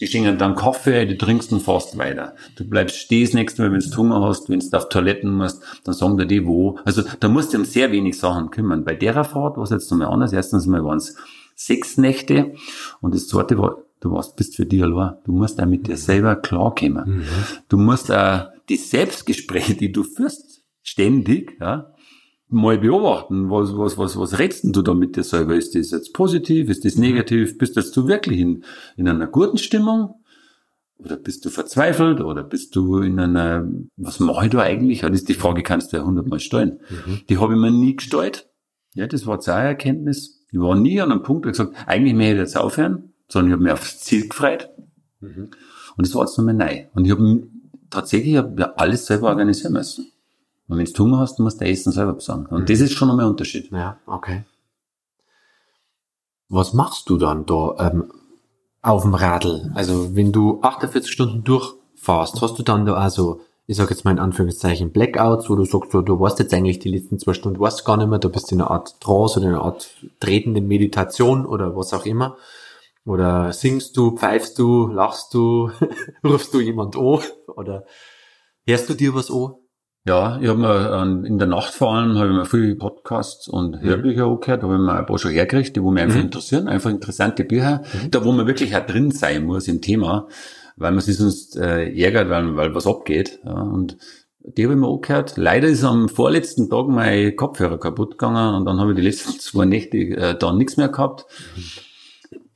die 0.00 0.06
schenken 0.06 0.38
dann 0.38 0.54
Kaffee, 0.54 1.04
du 1.04 1.18
trinkst 1.18 1.52
und 1.52 1.60
fährst 1.60 1.98
weiter. 1.98 2.34
Du 2.56 2.66
bleibst 2.66 2.96
stehen 2.96 3.24
das 3.24 3.34
nächste 3.34 3.60
Mal, 3.60 3.72
wenn 3.72 3.80
du 3.80 3.96
Hunger 3.96 4.22
hast, 4.22 4.48
wenn 4.48 4.60
du 4.60 4.76
auf 4.76 4.88
Toiletten 4.88 5.30
musst, 5.30 5.62
dann 5.84 5.94
sagen 5.94 6.16
dir 6.16 6.24
die 6.24 6.46
wo. 6.46 6.78
Also 6.86 7.02
da 7.20 7.28
musst 7.28 7.52
du 7.52 7.58
um 7.58 7.66
sehr 7.66 7.92
wenig 7.92 8.18
Sachen 8.18 8.50
kümmern. 8.50 8.84
Bei 8.84 8.94
der 8.94 9.22
Fahrt 9.24 9.58
war 9.58 9.64
es 9.64 9.70
jetzt 9.70 9.90
nochmal 9.90 10.08
anders. 10.08 10.32
Erstens 10.32 10.66
mal 10.66 10.82
waren 10.82 10.96
es 10.96 11.14
sechs 11.54 11.98
Nächte 11.98 12.54
und 13.02 13.14
das 13.14 13.28
zweite 13.28 13.58
war, 13.58 13.82
du 14.00 14.12
warst, 14.12 14.34
bist 14.36 14.56
für 14.56 14.64
dich 14.64 14.82
allein. 14.82 15.16
Du 15.24 15.32
musst 15.32 15.60
auch 15.60 15.66
mit 15.66 15.86
dir 15.86 15.98
selber 15.98 16.36
klarkommen. 16.36 17.18
Mhm. 17.18 17.24
Du 17.68 17.76
musst 17.76 18.10
auch 18.10 18.46
die 18.70 18.76
Selbstgespräche, 18.76 19.74
die 19.74 19.92
du 19.92 20.04
führst, 20.04 20.62
ständig, 20.82 21.58
ja, 21.60 21.91
mal 22.52 22.78
beobachten, 22.78 23.50
was, 23.50 23.76
was, 23.76 23.98
was, 23.98 24.18
was 24.18 24.38
redst 24.38 24.64
du 24.64 24.82
da 24.82 24.94
mit 24.94 25.16
dir 25.16 25.24
selber? 25.24 25.54
Ist 25.54 25.74
das 25.74 25.90
jetzt 25.90 26.12
positiv? 26.12 26.68
Ist 26.68 26.84
das 26.84 26.96
negativ? 26.96 27.58
Bist 27.58 27.76
jetzt 27.76 27.96
du 27.96 28.06
wirklich 28.06 28.40
in, 28.40 28.64
in 28.96 29.08
einer 29.08 29.26
guten 29.26 29.58
Stimmung? 29.58 30.14
Oder 30.98 31.16
bist 31.16 31.44
du 31.44 31.50
verzweifelt? 31.50 32.20
Oder 32.20 32.44
bist 32.44 32.76
du 32.76 32.98
in 32.98 33.18
einer, 33.18 33.68
was 33.96 34.20
mache 34.20 34.46
ich 34.46 34.52
da 34.52 34.60
eigentlich? 34.60 35.00
Das 35.00 35.10
ist 35.10 35.28
die 35.28 35.34
Frage, 35.34 35.62
kannst 35.62 35.92
du 35.92 35.96
ja 35.96 36.04
hundertmal 36.04 36.40
stellen. 36.40 36.80
Mhm. 36.88 37.20
Die 37.28 37.38
habe 37.38 37.54
ich 37.54 37.58
mir 37.58 37.70
nie 37.70 37.96
gestellt. 37.96 38.48
Ja, 38.94 39.06
das 39.06 39.26
war 39.26 39.40
eine 39.46 39.68
Erkenntnis. 39.68 40.44
Ich 40.50 40.60
war 40.60 40.76
nie 40.76 41.00
an 41.00 41.10
einem 41.10 41.22
Punkt, 41.22 41.46
wo 41.46 41.48
ich 41.48 41.56
gesagt 41.56 41.74
eigentlich 41.86 42.14
möchte 42.14 42.34
ich 42.34 42.38
jetzt 42.40 42.56
aufhören, 42.58 43.14
sondern 43.28 43.48
ich 43.48 43.52
habe 43.54 43.62
mich 43.62 43.72
aufs 43.72 44.00
Ziel 44.00 44.28
gefreut. 44.28 44.70
Mhm. 45.20 45.50
Und 45.96 46.06
das 46.06 46.14
war 46.14 46.24
jetzt 46.24 46.36
nochmal 46.38 46.54
neu. 46.54 46.86
Und 46.94 47.06
ich 47.06 47.10
habe 47.10 47.48
tatsächlich 47.90 48.36
hab 48.36 48.58
ja 48.58 48.72
alles 48.76 49.06
selber 49.06 49.28
organisieren 49.28 49.72
müssen. 49.72 50.11
Und 50.72 50.78
wenn 50.78 50.86
du 50.86 51.04
Hunger 51.04 51.18
hast, 51.18 51.38
musst 51.38 51.60
du 51.60 51.66
Essen 51.66 51.92
selber 51.92 52.14
besorgen. 52.14 52.46
Und 52.46 52.62
mhm. 52.62 52.66
das 52.66 52.80
ist 52.80 52.92
schon 52.92 53.08
nochmal 53.08 53.26
ein 53.26 53.30
Unterschied. 53.30 53.70
Ja, 53.70 53.98
okay. 54.06 54.44
Was 56.48 56.72
machst 56.72 57.08
du 57.10 57.18
dann 57.18 57.46
da 57.46 57.76
ähm, 57.78 58.12
auf 58.80 59.02
dem 59.02 59.14
Radl? 59.14 59.70
Also 59.74 60.16
wenn 60.16 60.32
du 60.32 60.60
48 60.62 61.10
Stunden 61.10 61.44
durchfährst, 61.44 62.40
hast 62.40 62.58
du 62.58 62.62
dann 62.62 62.86
da 62.86 62.94
also, 62.94 63.40
ich 63.66 63.76
sage 63.76 63.90
jetzt 63.90 64.04
mal 64.04 64.12
in 64.12 64.18
Anführungszeichen 64.18 64.92
Blackouts, 64.92 65.50
wo 65.50 65.56
du 65.56 65.64
sagst, 65.64 65.92
du, 65.92 66.00
du 66.00 66.20
warst 66.20 66.38
jetzt 66.38 66.54
eigentlich 66.54 66.78
die 66.78 66.90
letzten 66.90 67.18
zwei 67.18 67.34
Stunden, 67.34 67.58
du 67.58 67.64
weißt 67.64 67.84
gar 67.84 67.96
nicht 67.96 68.08
mehr, 68.08 68.18
du 68.18 68.30
bist 68.30 68.50
in 68.50 68.60
einer 68.60 68.70
Art 68.70 69.00
Trance 69.00 69.38
oder 69.38 69.48
in 69.48 69.54
einer 69.54 69.64
Art 69.64 69.90
tretende 70.20 70.60
Meditation 70.60 71.44
oder 71.44 71.76
was 71.76 71.92
auch 71.92 72.06
immer. 72.06 72.36
Oder 73.04 73.52
singst 73.52 73.96
du, 73.96 74.16
pfeifst 74.16 74.58
du, 74.58 74.86
lachst 74.86 75.34
du, 75.34 75.70
rufst 76.24 76.54
du 76.54 76.60
jemand 76.60 76.96
an 76.96 77.20
oder 77.46 77.84
hörst 78.64 78.88
du 78.88 78.94
dir 78.94 79.14
was 79.14 79.30
an? 79.30 79.54
Ja, 80.04 80.40
ich 80.40 80.48
habe 80.48 80.58
mir 80.58 81.26
in 81.26 81.38
der 81.38 81.46
Nacht 81.46 81.74
vor 81.74 81.94
allem 81.94 82.18
habe 82.18 82.28
ich 82.28 82.34
mir 82.34 82.44
viele 82.44 82.74
Podcasts 82.74 83.46
und 83.46 83.80
mhm. 83.80 83.86
Hörbücher 83.86 84.26
mhm. 84.26 84.32
angehört, 84.32 84.62
da 84.62 84.66
habe 84.66 84.74
ich 84.74 84.80
mir 84.80 84.94
ein 84.94 85.06
paar 85.06 85.18
schon 85.18 85.30
hergekriegt, 85.30 85.76
die 85.76 85.82
wo 85.82 85.92
mich 85.92 86.02
einfach 86.02 86.18
mhm. 86.18 86.24
interessieren, 86.24 86.66
einfach 86.66 86.90
interessante 86.90 87.44
Bücher, 87.44 87.82
mhm. 87.92 88.10
da 88.10 88.24
wo 88.24 88.32
man 88.32 88.48
wirklich 88.48 88.74
auch 88.74 88.84
drin 88.84 89.12
sein 89.12 89.44
muss 89.44 89.68
im 89.68 89.80
Thema, 89.80 90.26
weil 90.76 90.90
man 90.90 91.00
sich 91.00 91.18
sonst 91.18 91.56
äh, 91.56 91.88
ärgert, 91.94 92.30
weil, 92.30 92.56
weil 92.56 92.74
was 92.74 92.86
abgeht. 92.86 93.38
Ja, 93.44 93.52
und 93.52 93.96
die 94.40 94.64
habe 94.64 94.74
ich 94.74 94.80
mir 94.80 94.88
angehört. 94.88 95.36
Leider 95.36 95.68
ist 95.68 95.84
am 95.84 96.08
vorletzten 96.08 96.68
Tag 96.68 96.88
mein 96.88 97.36
Kopfhörer 97.36 97.78
kaputt 97.78 98.18
gegangen 98.18 98.56
und 98.56 98.64
dann 98.64 98.80
habe 98.80 98.90
ich 98.90 98.96
die 98.96 99.02
letzten 99.02 99.32
zwei 99.38 99.66
Nächte 99.66 99.98
äh, 99.98 100.36
dann 100.36 100.58
nichts 100.58 100.76
mehr 100.76 100.88
gehabt. 100.88 101.26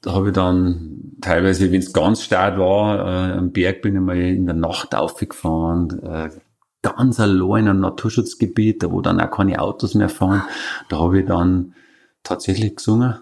Da 0.01 0.15
habe 0.15 0.29
ich 0.29 0.35
dann 0.35 1.13
teilweise, 1.21 1.71
wenn 1.71 1.81
es 1.81 1.93
ganz 1.93 2.23
stark 2.23 2.59
war, 2.59 2.99
äh, 2.99 3.39
am 3.39 3.53
Berg 3.53 3.83
bin 3.83 3.95
ich 3.95 4.01
mal 4.01 4.17
in 4.17 4.47
der 4.47 4.57
Nacht 4.57 4.97
aufgefahren, 4.97 6.01
äh, 6.03 6.31
ganz 6.95 7.21
allein 7.21 7.65
in 7.65 7.71
einem 7.71 7.81
Naturschutzgebiet, 7.81 8.83
da 8.83 8.91
wo 8.91 9.01
dann 9.01 9.21
auch 9.21 9.31
keine 9.31 9.61
Autos 9.61 9.95
mehr 9.95 10.09
fahren. 10.09 10.43
Da 10.89 10.99
habe 10.99 11.21
ich 11.21 11.27
dann 11.27 11.75
tatsächlich 12.23 12.77
gesungen 12.77 13.15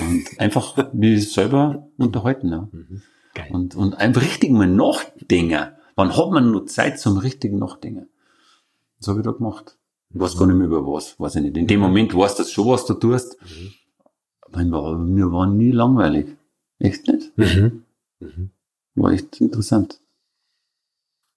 und 0.00 0.40
einfach 0.40 0.92
mich 0.92 1.32
selber 1.32 1.88
unterhalten. 1.96 2.50
Ja. 2.50 2.68
Mhm. 2.70 3.02
Und, 3.50 3.74
und 3.76 3.94
einfach 3.98 4.22
richtig 4.22 4.50
mal 4.50 4.66
nachdenken. 4.66 5.68
Wann 5.94 6.16
hat 6.16 6.30
man 6.30 6.50
nur 6.50 6.66
Zeit 6.66 6.98
zum 6.98 7.18
richtigen 7.18 7.58
Nachdenken? 7.58 8.08
Das 8.98 9.08
habe 9.08 9.20
ich 9.20 9.24
da 9.24 9.32
gemacht. 9.32 9.76
Ich 10.10 10.20
weiß 10.20 10.38
gar 10.38 10.46
nicht 10.46 10.56
mehr 10.56 10.66
über 10.66 10.86
was, 10.86 11.18
weiß 11.20 11.36
ich 11.36 11.42
nicht. 11.42 11.56
In 11.56 11.66
dem 11.66 11.80
mhm. 11.80 11.86
Moment 11.86 12.16
weißt 12.16 12.38
du 12.38 12.44
schon, 12.44 12.68
was 12.68 12.86
du 12.86 12.94
tust. 12.94 13.36
Mhm. 13.42 14.64
Aber 14.74 14.96
mir 14.98 15.30
war 15.30 15.46
nie 15.46 15.70
langweilig. 15.70 16.28
Echt 16.78 17.06
nicht? 17.08 17.36
Mhm. 17.36 17.84
Mhm. 18.20 18.50
War 18.94 19.12
echt 19.12 19.40
interessant. 19.40 20.00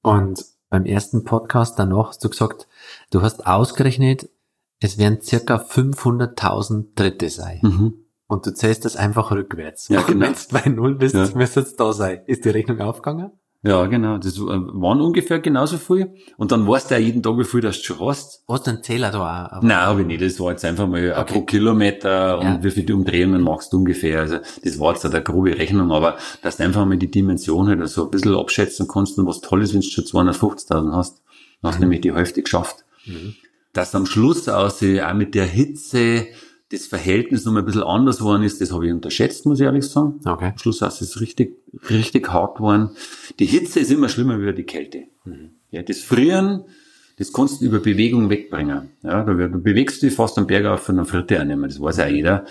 Und 0.02 0.46
beim 0.70 0.86
ersten 0.86 1.24
Podcast 1.24 1.80
danach 1.80 2.10
hast 2.10 2.24
du 2.24 2.30
gesagt, 2.30 2.68
du 3.12 3.22
hast 3.22 3.46
ausgerechnet, 3.46 4.30
es 4.80 4.98
werden 4.98 5.22
circa 5.22 5.58
500.000 5.58 6.96
Dritte 6.96 7.30
sein. 7.30 7.60
Mhm. 7.62 7.94
Und 8.28 8.46
du 8.46 8.54
zählst 8.54 8.86
das 8.86 8.96
einfach 8.96 9.32
rückwärts. 9.32 9.88
Ja, 9.88 10.02
genau. 10.02 10.28
Wenn 10.28 10.34
du 10.34 10.40
bei 10.52 10.70
Null 10.70 10.96
bist, 10.96 11.16
ja. 11.16 11.28
müsste 11.34 11.62
es 11.62 11.76
da 11.76 11.92
sein. 11.94 12.22
Ist 12.28 12.46
die 12.46 12.50
Rechnung 12.50 12.80
aufgegangen? 12.80 13.32
Ja, 13.62 13.88
genau. 13.88 14.18
Das 14.18 14.38
äh, 14.38 14.42
waren 14.42 15.02
ungefähr 15.02 15.40
genauso 15.40 15.78
viel. 15.78 16.14
Und 16.38 16.54
dann 16.54 16.66
weißt 16.66 16.90
du 16.92 16.96
ja 16.96 17.02
jeden 17.02 17.22
Tag, 17.22 17.38
wie 17.38 17.44
viel 17.44 17.60
du 17.60 17.74
schon 17.74 18.00
hast. 18.00 18.44
Hast 18.48 18.68
du 18.68 18.72
einen 18.72 18.84
Zähler 18.84 19.12
da 19.12 19.48
auch? 19.52 19.62
Nein, 19.62 19.78
habe 19.78 20.02
ich 20.02 20.08
nicht. 20.08 20.22
Das 20.22 20.40
war 20.40 20.52
jetzt 20.52 20.64
einfach 20.64 20.88
mal 20.88 21.12
okay. 21.12 21.34
pro 21.34 21.42
Kilometer 21.42 22.40
und 22.40 22.46
ja. 22.46 22.64
wie 22.64 22.72
viele 22.72 22.96
Umdrehungen 22.96 23.42
machst 23.42 23.74
du 23.74 23.78
ungefähr. 23.78 24.22
Also 24.22 24.38
das 24.64 24.80
war 24.80 24.94
jetzt 24.94 25.06
eine 25.06 25.22
grobe 25.22 25.58
Rechnung, 25.58 25.92
aber 25.92 26.18
dass 26.42 26.58
du 26.58 26.64
einfach 26.64 26.86
mal 26.86 26.98
die 26.98 27.12
Dimension 27.12 27.68
halt 27.68 27.86
so 27.90 28.06
ein 28.06 28.12
bisschen 28.12 28.36
abschätzen 28.36 28.88
kannst 28.88 29.18
und 29.20 29.28
was 29.28 29.42
toll 29.42 29.62
ist, 29.62 29.74
wenn 29.74 29.82
du 29.82 29.88
schon 29.88 30.06
250.000 30.06 30.94
hast. 30.94 31.22
Dann 31.62 31.72
hast 31.72 31.76
du 31.76 31.76
mhm. 31.76 31.80
nämlich 31.80 32.02
die 32.02 32.14
Hälfte 32.14 32.42
geschafft. 32.42 32.86
Mhm. 33.06 33.36
Dass 33.74 33.94
am 33.94 34.06
Schluss 34.06 34.48
aus, 34.48 34.82
auch 34.82 35.14
mit 35.14 35.36
der 35.36 35.46
Hitze, 35.46 36.28
das 36.72 36.86
Verhältnis 36.86 37.46
noch 37.46 37.54
mal 37.54 37.60
ein 37.60 37.66
bisschen 37.66 37.84
anders 37.84 38.20
geworden 38.20 38.44
ist, 38.44 38.62
das 38.62 38.72
habe 38.72 38.88
ich 38.88 38.94
unterschätzt, 38.94 39.46
muss 39.46 39.60
ich 39.60 39.66
ehrlich 39.66 39.88
sagen. 39.88 40.20
Okay. 40.24 40.52
Am 40.52 40.58
Schluss 40.58 40.82
ist 40.82 41.02
es 41.02 41.20
richtig, 41.20 41.58
richtig 41.90 42.32
hart 42.32 42.58
geworden. 42.58 42.92
Die 43.40 43.46
Hitze 43.46 43.80
ist 43.80 43.92
immer 43.92 44.10
schlimmer 44.10 44.40
wie 44.40 44.54
die 44.54 44.64
Kälte. 44.64 45.06
Mhm. 45.26 45.52
Ja, 45.72 45.82
das 45.82 46.00
Frieren, 46.00 46.66
das 47.18 47.34
kannst 47.34 47.62
du 47.62 47.66
über 47.66 47.80
Bewegung 47.80 48.30
wegbringen. 48.30 48.92
Ja, 49.02 49.24
da 49.24 49.34
bewegst 49.34 50.02
du 50.02 50.08
dich 50.08 50.16
fast 50.16 50.38
am 50.38 50.48
Berg 50.48 50.66
auf 50.66 50.82
von 50.82 50.96
einer 50.96 51.06
Fritte 51.06 51.40
annehmen, 51.40 51.64
das 51.64 51.82
weiß 51.82 51.98
ja 51.98 52.08
jeder. 52.08 52.46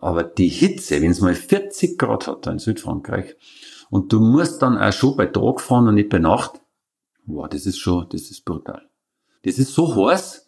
Aber 0.00 0.22
die 0.22 0.48
Hitze, 0.48 1.00
wenn 1.00 1.10
es 1.10 1.20
mal 1.20 1.34
40 1.34 1.98
Grad 1.98 2.28
hat 2.28 2.46
da 2.46 2.52
in 2.52 2.58
Südfrankreich, 2.58 3.36
und 3.90 4.12
du 4.12 4.20
musst 4.20 4.60
dann 4.62 4.78
auch 4.78 4.92
schon 4.92 5.16
bei 5.16 5.26
Tag 5.26 5.60
fahren 5.60 5.88
und 5.88 5.94
nicht 5.94 6.08
bei 6.08 6.18
Nacht, 6.18 6.60
wow, 7.26 7.48
das 7.48 7.66
ist 7.66 7.78
schon, 7.78 8.06
das 8.10 8.30
ist 8.30 8.44
brutal. 8.44 8.82
Das 9.44 9.58
ist 9.58 9.74
so 9.74 9.94
heiß, 9.94 10.43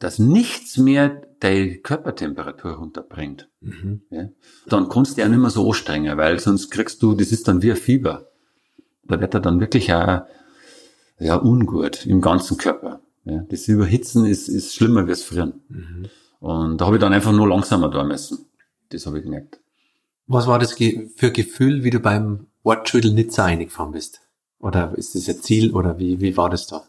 dass 0.00 0.18
nichts 0.18 0.76
mehr 0.76 1.22
deine 1.40 1.78
Körpertemperatur 1.78 2.72
runterbringt. 2.72 3.48
Mhm. 3.60 4.02
Ja? 4.10 4.28
Dann 4.66 4.88
kannst 4.88 5.16
du 5.16 5.22
ja 5.22 5.28
nicht 5.28 5.38
mehr 5.38 5.50
so 5.50 5.66
anstrengen, 5.66 6.16
weil 6.16 6.38
sonst 6.38 6.70
kriegst 6.70 7.02
du, 7.02 7.14
das 7.14 7.32
ist 7.32 7.48
dann 7.48 7.62
wie 7.62 7.70
ein 7.70 7.76
Fieber. 7.76 8.28
Da 9.04 9.20
wird 9.20 9.34
er 9.34 9.40
dann 9.40 9.60
wirklich 9.60 9.92
auch, 9.92 10.22
ja, 11.18 11.36
ungut 11.36 12.06
im 12.06 12.20
ganzen 12.20 12.56
Körper. 12.58 13.00
Ja? 13.24 13.44
Das 13.48 13.68
Überhitzen 13.68 14.26
ist, 14.26 14.48
ist 14.48 14.74
schlimmer 14.74 15.06
wie 15.06 15.10
das 15.10 15.22
Frieren. 15.22 15.60
Mhm. 15.68 16.08
Und 16.40 16.80
da 16.80 16.86
habe 16.86 16.96
ich 16.96 17.00
dann 17.00 17.12
einfach 17.12 17.32
nur 17.32 17.48
langsamer 17.48 17.90
da 17.90 18.04
müssen. 18.04 18.46
Das 18.90 19.06
habe 19.06 19.18
ich 19.18 19.24
gemerkt. 19.24 19.60
Was 20.26 20.46
war 20.46 20.58
das 20.58 20.74
für 20.74 21.32
Gefühl, 21.32 21.84
wie 21.84 21.90
du 21.90 22.00
beim 22.00 22.46
Ortsschüttel 22.62 23.12
Nizza 23.12 23.46
eingefahren 23.46 23.92
bist? 23.92 24.20
Oder 24.60 24.96
ist 24.96 25.14
das 25.14 25.28
ein 25.28 25.40
Ziel 25.40 25.72
oder 25.72 25.98
wie, 25.98 26.20
wie 26.20 26.36
war 26.36 26.50
das 26.50 26.66
da? 26.66 26.84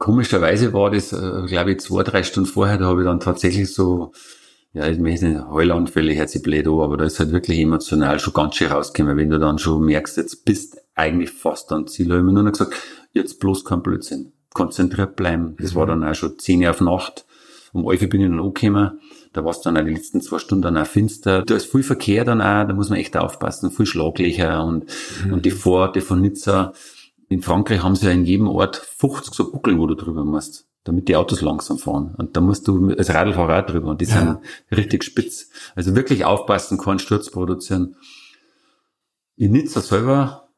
Komischerweise 0.00 0.72
war 0.72 0.90
das, 0.90 1.12
äh, 1.12 1.42
glaube 1.46 1.72
ich, 1.72 1.80
zwei, 1.80 2.02
drei 2.02 2.22
Stunden 2.22 2.48
vorher, 2.48 2.78
da 2.78 2.86
habe 2.86 3.02
ich 3.02 3.06
dann 3.06 3.20
tatsächlich 3.20 3.74
so, 3.74 4.12
ja, 4.72 4.88
ich 4.88 4.98
möchte 4.98 5.28
nicht 5.28 5.46
Heulanfälle, 5.46 6.16
hört 6.16 6.30
sich 6.30 6.42
blöd 6.42 6.66
an, 6.66 6.80
aber 6.80 6.96
da 6.96 7.04
ist 7.04 7.20
halt 7.20 7.32
wirklich 7.32 7.58
emotional 7.58 8.18
schon 8.18 8.32
ganz 8.32 8.56
schön 8.56 8.72
rausgekommen, 8.72 9.18
wenn 9.18 9.28
du 9.28 9.38
dann 9.38 9.58
schon 9.58 9.84
merkst, 9.84 10.16
jetzt 10.16 10.46
bist 10.46 10.78
eigentlich 10.94 11.30
fast 11.30 11.70
am 11.70 11.86
Ziel. 11.86 12.08
Da 12.08 12.14
habe 12.14 12.22
ich 12.22 12.26
mir 12.26 12.32
nur 12.32 12.44
noch 12.44 12.52
gesagt, 12.52 12.72
jetzt 13.12 13.40
bloß 13.40 13.66
kein 13.66 13.82
Blödsinn, 13.82 14.32
konzentriert 14.54 15.16
bleiben. 15.16 15.54
Das 15.60 15.74
war 15.74 15.84
dann 15.84 16.02
auch 16.02 16.14
schon 16.14 16.38
zehn 16.38 16.66
auf 16.66 16.80
Nacht. 16.80 17.26
Um 17.74 17.86
elf 17.90 18.00
bin 18.08 18.22
ich 18.22 18.28
dann 18.28 18.40
angekommen. 18.40 19.00
Da 19.34 19.44
war 19.44 19.50
es 19.50 19.60
dann 19.60 19.76
auch 19.76 19.84
die 19.84 19.92
letzten 19.92 20.22
zwei 20.22 20.38
Stunden 20.38 20.62
dann 20.62 20.78
auch 20.78 20.86
finster. 20.86 21.42
Da 21.42 21.56
ist 21.56 21.70
viel 21.70 21.82
Verkehr 21.82 22.24
dann 22.24 22.40
auch, 22.40 22.66
da 22.66 22.72
muss 22.72 22.88
man 22.88 22.98
echt 22.98 23.18
aufpassen, 23.18 23.70
viel 23.70 23.84
Schlaglöcher 23.84 24.64
und, 24.64 24.86
mhm. 25.26 25.34
und 25.34 25.44
die 25.44 25.50
Pforte 25.50 26.00
von 26.00 26.22
Nizza 26.22 26.72
in 27.30 27.42
Frankreich 27.42 27.82
haben 27.82 27.94
sie 27.94 28.06
ja 28.06 28.12
in 28.12 28.24
jedem 28.24 28.48
Ort 28.48 28.76
50 28.76 29.32
so 29.32 29.52
Buckeln, 29.52 29.78
wo 29.78 29.86
du 29.86 29.94
drüber 29.94 30.24
musst, 30.24 30.66
damit 30.82 31.06
die 31.06 31.14
Autos 31.14 31.40
langsam 31.42 31.78
fahren. 31.78 32.12
Und 32.18 32.36
da 32.36 32.40
musst 32.40 32.66
du 32.66 32.88
als 32.88 33.14
Radlfahrer 33.14 33.62
drüber 33.62 33.90
und 33.90 34.00
die 34.00 34.06
ja. 34.06 34.18
sind 34.18 34.38
richtig 34.76 35.04
spitz. 35.04 35.48
Also 35.76 35.94
wirklich 35.94 36.24
aufpassen, 36.24 36.76
keinen 36.76 36.98
Sturz 36.98 37.30
produzieren. 37.30 37.94
In 39.36 39.52
Nizza 39.52 39.80
selber, 39.80 40.48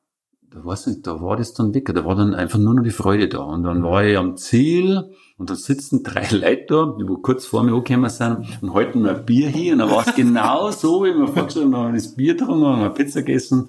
da 0.51 0.65
weiß 0.65 0.87
nicht, 0.87 1.07
da 1.07 1.21
war 1.21 1.37
das 1.37 1.53
dann 1.53 1.75
weg. 1.75 1.93
Da 1.95 2.07
war 2.07 2.17
dann 2.17 2.35
einfach 2.35 2.59
nur 2.59 2.73
noch 2.73 2.83
die 2.83 2.91
Freude 2.91 3.29
da. 3.29 3.41
Und 3.41 3.65
dann 3.65 3.85
war 3.85 4.03
ich 4.07 4.17
am 4.17 4.39
Ziel 4.39 5.11
und 5.37 5.51
da 5.51 5.57
sitzen 5.57 6.03
drei 6.03 6.27
Leute 6.31 6.65
da, 6.69 6.97
die 6.99 7.07
wo 7.07 7.19
kurz 7.19 7.45
vor 7.45 7.65
mir 7.65 7.75
angekommen 7.75 8.09
sind 8.09 8.47
und 8.63 8.73
halten 8.73 9.03
mir 9.03 9.15
ein 9.15 9.27
Bier 9.27 9.51
hier. 9.51 9.75
Und 9.75 9.81
dann 9.81 9.91
war 9.91 10.07
es 10.09 10.15
genau 10.15 10.71
so, 10.71 11.05
wie 11.05 11.15
wir 11.15 11.29
vorgestellt 11.29 11.75
haben, 11.75 11.95
das 11.95 12.15
Bier 12.15 12.33
getrunken, 12.35 12.65
haben 12.65 12.81
eine 12.81 12.91
Pizza 12.95 13.21
gegessen 13.21 13.69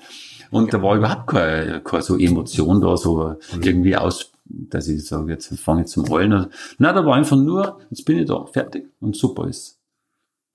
und 0.54 0.74
da 0.74 0.82
war 0.82 0.96
überhaupt 0.96 1.28
keine, 1.28 1.82
keine 1.82 2.04
so 2.04 2.18
Emotion 2.18 2.80
da, 2.80 2.96
so 2.96 3.36
irgendwie 3.60 3.96
aus, 3.98 4.32
dass 4.46 4.88
ich 4.88 5.06
sage, 5.06 5.32
jetzt 5.32 5.58
fange 5.60 5.82
ich 5.82 5.88
zum 5.88 6.06
Rollen. 6.06 6.30
Nein, 6.78 6.96
da 6.96 7.06
war 7.06 7.16
einfach 7.16 7.38
nur, 7.38 7.80
jetzt 7.90 8.06
bin 8.06 8.20
ich 8.20 8.28
da, 8.28 8.46
fertig. 8.46 8.90
Und 9.00 9.16
super 9.16 9.48
ist. 9.48 9.80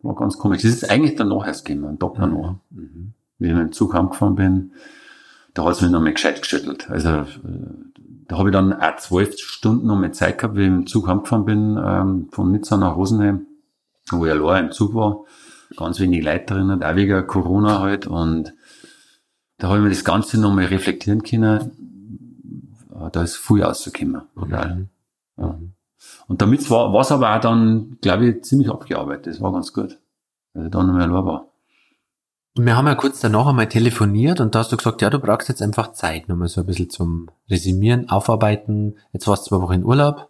War 0.02 0.14
ganz 0.14 0.38
komisch. 0.38 0.62
Das 0.62 0.70
ist 0.70 0.88
eigentlich 0.88 1.16
danach 1.16 1.46
erst 1.46 1.64
gekommen, 1.64 1.86
ein 1.86 1.98
Tag 1.98 2.12
danach. 2.16 2.54
Mhm. 2.70 3.12
Wie 3.38 3.48
ich 3.48 3.54
mit 3.54 3.62
dem 3.62 3.72
Zug 3.72 3.94
heimgefahren 3.94 4.36
bin, 4.36 4.72
da 5.54 5.64
hat 5.64 5.72
es 5.72 5.82
mich 5.82 5.90
noch 5.90 6.00
mal 6.00 6.12
gescheit 6.12 6.40
geschüttelt. 6.40 6.88
Also, 6.88 7.08
äh, 7.08 7.24
da 8.28 8.38
habe 8.38 8.50
ich 8.50 8.52
dann 8.52 8.72
auch 8.72 8.96
zwölf 8.96 9.36
Stunden 9.38 9.88
noch 9.88 9.96
mal 9.96 10.12
Zeit 10.12 10.38
gehabt, 10.38 10.56
wie 10.56 10.64
ich 10.64 10.70
mit 10.70 10.80
dem 10.80 10.86
Zug 10.86 11.08
heimgefahren 11.08 11.44
bin, 11.44 11.80
ähm, 11.84 12.28
von 12.30 12.52
Nizza 12.52 12.76
nach 12.76 12.96
Rosenheim, 12.96 13.46
wo 14.10 14.24
ich 14.26 14.30
allein 14.30 14.66
im 14.66 14.72
Zug 14.72 14.94
war. 14.94 15.24
Ganz 15.76 15.98
wenig 15.98 16.24
Leute 16.24 16.54
drin, 16.54 16.82
auch 16.82 16.96
wegen 16.96 17.26
Corona 17.26 17.80
halt. 17.80 18.06
Und 18.06 18.54
da 19.58 19.68
habe 19.68 19.78
ich 19.78 19.84
mir 19.84 19.90
das 19.90 20.04
Ganze 20.04 20.40
nochmal 20.40 20.66
reflektieren 20.66 21.22
können. 21.22 21.70
Da 23.12 23.22
ist 23.22 23.36
viel 23.36 23.62
rausgekommen. 23.62 24.22
Mhm. 24.34 24.88
Ja. 25.36 25.58
Und 26.26 26.42
damit 26.42 26.68
war 26.70 26.94
es 27.00 27.12
aber 27.12 27.36
auch 27.36 27.40
dann, 27.40 27.98
glaube 28.00 28.28
ich, 28.28 28.44
ziemlich 28.44 28.70
abgearbeitet. 28.70 29.34
Das 29.34 29.40
war 29.40 29.52
ganz 29.52 29.72
gut. 29.72 29.98
Ich 30.54 30.70
da 30.70 30.82
nochmal 30.82 31.12
war. 31.24 31.48
Wir 32.54 32.76
haben 32.76 32.86
ja 32.86 32.96
kurz 32.96 33.20
danach 33.20 33.46
einmal 33.46 33.68
telefoniert 33.68 34.40
und 34.40 34.54
da 34.54 34.60
hast 34.60 34.72
du 34.72 34.76
gesagt, 34.76 35.00
ja, 35.00 35.10
du 35.10 35.20
brauchst 35.20 35.48
jetzt 35.48 35.62
einfach 35.62 35.92
Zeit, 35.92 36.28
nochmal 36.28 36.48
so 36.48 36.62
ein 36.62 36.66
bisschen 36.66 36.90
zum 36.90 37.30
Resümieren, 37.48 38.08
Aufarbeiten. 38.08 38.96
Jetzt 39.12 39.28
warst 39.28 39.46
du 39.46 39.50
zwei 39.50 39.62
Wochen 39.62 39.74
in 39.74 39.84
Urlaub. 39.84 40.28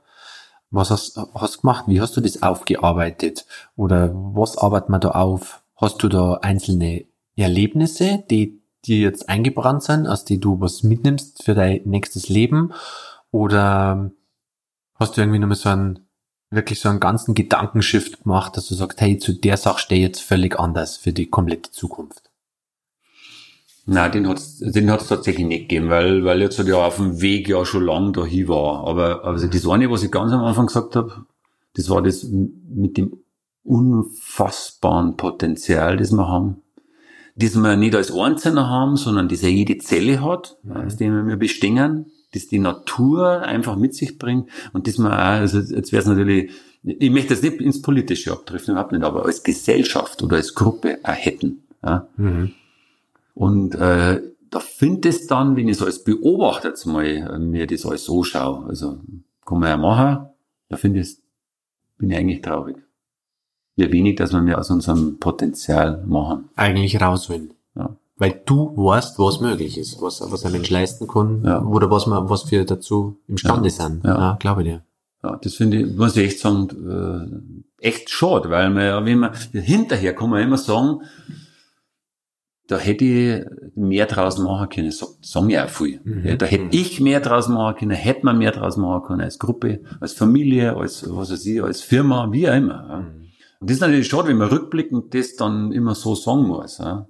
Was 0.71 0.91
hast, 0.91 1.17
du 1.17 1.61
gemacht? 1.61 1.85
Wie 1.87 2.01
hast 2.03 2.17
du 2.17 2.21
das 2.21 2.43
aufgearbeitet? 2.43 3.47
Oder 3.77 4.11
was 4.13 4.59
arbeitet 4.59 4.91
man 4.91 5.01
da 5.01 5.13
auf? 5.13 5.63
Hast 5.77 6.03
du 6.03 6.09
da 6.09 6.35
einzelne 6.35 7.07
Erlebnisse, 7.37 8.25
die 8.31 8.58
die 8.85 9.01
jetzt 9.01 9.29
eingebrannt 9.29 9.83
sind, 9.83 10.07
aus 10.07 10.25
die 10.25 10.39
du 10.39 10.61
was 10.61 10.83
mitnimmst 10.83 11.43
für 11.45 11.55
dein 11.55 11.83
nächstes 11.85 12.29
Leben? 12.29 12.73
Oder 13.31 14.11
hast 14.95 15.17
du 15.17 15.21
irgendwie 15.21 15.39
nochmal 15.39 15.57
so 15.57 15.69
einen, 15.69 16.09
wirklich 16.51 16.81
so 16.81 16.89
einen 16.89 17.01
ganzen 17.01 17.35
Gedankenshift 17.35 18.23
gemacht, 18.23 18.57
dass 18.57 18.69
du 18.69 18.75
sagst, 18.75 19.01
hey, 19.01 19.19
zu 19.19 19.33
der 19.33 19.57
Sache 19.57 19.81
stehe 19.81 20.01
jetzt 20.01 20.21
völlig 20.21 20.59
anders 20.59 20.97
für 20.97 21.13
die 21.13 21.27
komplette 21.27 21.71
Zukunft? 21.71 22.31
Nein, 23.91 24.13
den 24.13 24.29
hat's, 24.29 24.59
den 24.59 24.91
hat's 24.91 25.09
tatsächlich 25.09 25.47
nicht 25.47 25.69
gegeben, 25.69 25.89
weil, 25.89 26.23
weil 26.25 26.43
jetzt 26.43 26.59
halt 26.59 26.69
ja 26.69 26.77
auf 26.77 26.97
dem 26.97 27.23
Weg 27.23 27.49
ja 27.49 27.65
schon 27.65 27.85
lang 27.85 28.13
dahin 28.13 28.49
war. 28.49 28.87
Aber, 28.87 29.25
also 29.25 29.47
das 29.47 29.67
eine, 29.67 29.91
was 29.91 30.03
ich 30.03 30.11
ganz 30.11 30.31
am 30.31 30.45
Anfang 30.45 30.67
gesagt 30.67 30.95
habe, 30.95 31.25
das 31.75 31.89
war 31.89 32.03
das 32.03 32.25
mit 32.25 32.99
dem 32.99 33.23
unfassbaren 33.65 35.17
Potenzial, 35.17 35.97
das 35.97 36.13
wir 36.13 36.29
haben 36.29 36.63
das 37.39 37.55
wir 37.55 37.77
nicht 37.77 37.95
als 37.95 38.13
Einzelner 38.13 38.69
haben, 38.69 38.97
sondern 38.97 39.29
das 39.29 39.43
ja 39.43 39.49
jede 39.49 39.79
Zelle 39.79 40.23
hat, 40.23 40.57
mhm. 40.65 40.77
aus 40.77 40.97
dem 40.97 41.29
wir 41.29 41.37
bestehen, 41.37 42.07
das 42.35 42.49
die 42.49 42.59
Natur 42.59 43.43
einfach 43.43 43.77
mit 43.77 43.95
sich 43.95 44.19
bringt 44.19 44.51
und 44.73 44.87
das 44.87 44.99
man 44.99 45.13
auch, 45.13 45.41
also 45.41 45.61
jetzt 45.61 45.93
wäre 45.93 46.03
es 46.03 46.09
natürlich, 46.09 46.51
ich 46.83 47.11
möchte 47.11 47.31
das 47.31 47.43
nicht 47.43 47.61
ins 47.61 47.81
Politische 47.81 48.33
abdriften, 48.33 48.73
überhaupt 48.73 48.93
nicht, 48.93 49.05
aber 49.05 49.25
als 49.25 49.43
Gesellschaft 49.43 50.23
oder 50.23 50.37
als 50.37 50.55
Gruppe 50.55 50.99
auch 51.05 51.13
hätten. 51.13 51.63
Ja? 51.83 52.09
Mhm. 52.17 52.53
Und 53.35 53.77
äh, 53.77 54.21
da 54.51 54.61
finde 54.61 55.09
ich 55.09 55.15
es 55.15 55.27
dann, 55.29 55.57
wenn 55.57 55.69
ich 55.69 55.77
so 55.77 55.85
als 55.85 56.03
Beobachter 56.03 56.71
jetzt 56.71 56.87
mal 56.87 57.05
äh, 57.05 57.39
mir 57.39 57.67
das 57.67 57.87
alles 57.87 58.05
so 58.05 58.25
schaue, 58.25 58.67
also 58.67 59.01
kann 59.47 59.61
man 59.61 59.69
ja 59.69 59.77
machen, 59.77 60.27
da 60.69 60.77
finde 60.77 61.01
ich 61.01 61.19
bin 61.99 62.11
ich 62.11 62.17
eigentlich 62.17 62.43
traurig 62.43 62.77
wie 63.79 63.93
wenig, 63.93 64.17
dass 64.17 64.33
wir 64.33 64.43
mehr 64.43 64.59
aus 64.59 64.71
unserem 64.71 65.19
Potenzial 65.19 66.05
machen. 66.07 66.51
Eigentlich 66.57 67.01
rausholen. 67.01 67.53
Ja. 67.77 67.97
Weil 68.17 68.41
du 68.45 68.77
weißt, 68.77 69.19
was 69.19 69.41
möglich 69.41 69.79
ist, 69.79 70.03
was, 70.03 70.21
was 70.21 70.45
ein 70.45 70.53
Mensch 70.53 70.69
leisten 70.69 71.07
kann, 71.07 71.45
ja. 71.45 71.63
oder 71.63 71.91
was 71.91 72.07
man, 72.07 72.29
was 72.29 72.51
wir 72.51 72.65
dazu 72.67 73.17
imstande 73.29 73.69
ja. 73.69 73.75
sind. 73.75 74.05
Ja, 74.05 74.19
ja 74.19 74.37
glaube 74.41 74.63
ich 74.63 74.69
dir. 74.69 74.83
Ja, 75.23 75.39
das 75.41 75.55
finde 75.55 75.79
ich, 75.79 75.97
muss 75.97 76.17
ich 76.17 76.27
echt 76.27 76.41
sagen, 76.41 77.55
äh, 77.81 77.87
echt 77.87 78.11
schade, 78.11 78.51
weil 78.51 78.71
man 78.71 78.85
ja, 78.85 79.05
wenn 79.05 79.19
man, 79.19 79.33
hinterher 79.53 80.15
kann 80.15 80.31
man 80.31 80.43
immer 80.43 80.59
sagen, 80.59 81.03
da 82.67 82.77
hätte 82.79 83.05
ich 83.05 83.45
mehr 83.77 84.07
draus 84.07 84.39
machen 84.39 84.69
können, 84.69 84.91
so, 84.91 85.17
sagen 85.23 85.51
ja 85.51 85.65
auch 85.65 85.71
viel. 85.71 86.01
Mhm. 86.05 86.27
Ja, 86.27 86.37
da 86.37 86.47
hätte 86.47 86.65
mhm. 86.65 86.71
ich 86.73 87.01
mehr 87.01 87.21
draus 87.21 87.49
machen 87.49 87.77
können, 87.77 87.93
hätte 87.93 88.27
man 88.27 88.39
mehr 88.39 88.53
draus 88.53 88.77
machen 88.77 89.03
können, 89.07 89.21
als 89.23 89.39
Gruppe, 89.39 89.81
als 90.01 90.13
Familie, 90.13 90.77
als, 90.77 91.05
was 91.09 91.33
weiß 91.33 91.47
ich, 91.47 91.63
als 91.63 91.81
Firma, 91.81 92.31
wie 92.31 92.49
auch 92.49 92.57
immer. 92.57 92.99
Mhm. 92.99 93.28
Und 93.61 93.71
das 93.71 93.77
ist 93.77 93.81
natürlich 93.81 94.07
schade, 94.07 94.29
wenn 94.29 94.37
man 94.37 94.49
rückblickend 94.49 95.15
das 95.15 95.37
dann 95.37 95.73
immer 95.73 95.95
so 95.95 96.15
sagen 96.15 96.47
muss. 96.47 96.79
Ja. 96.79 97.09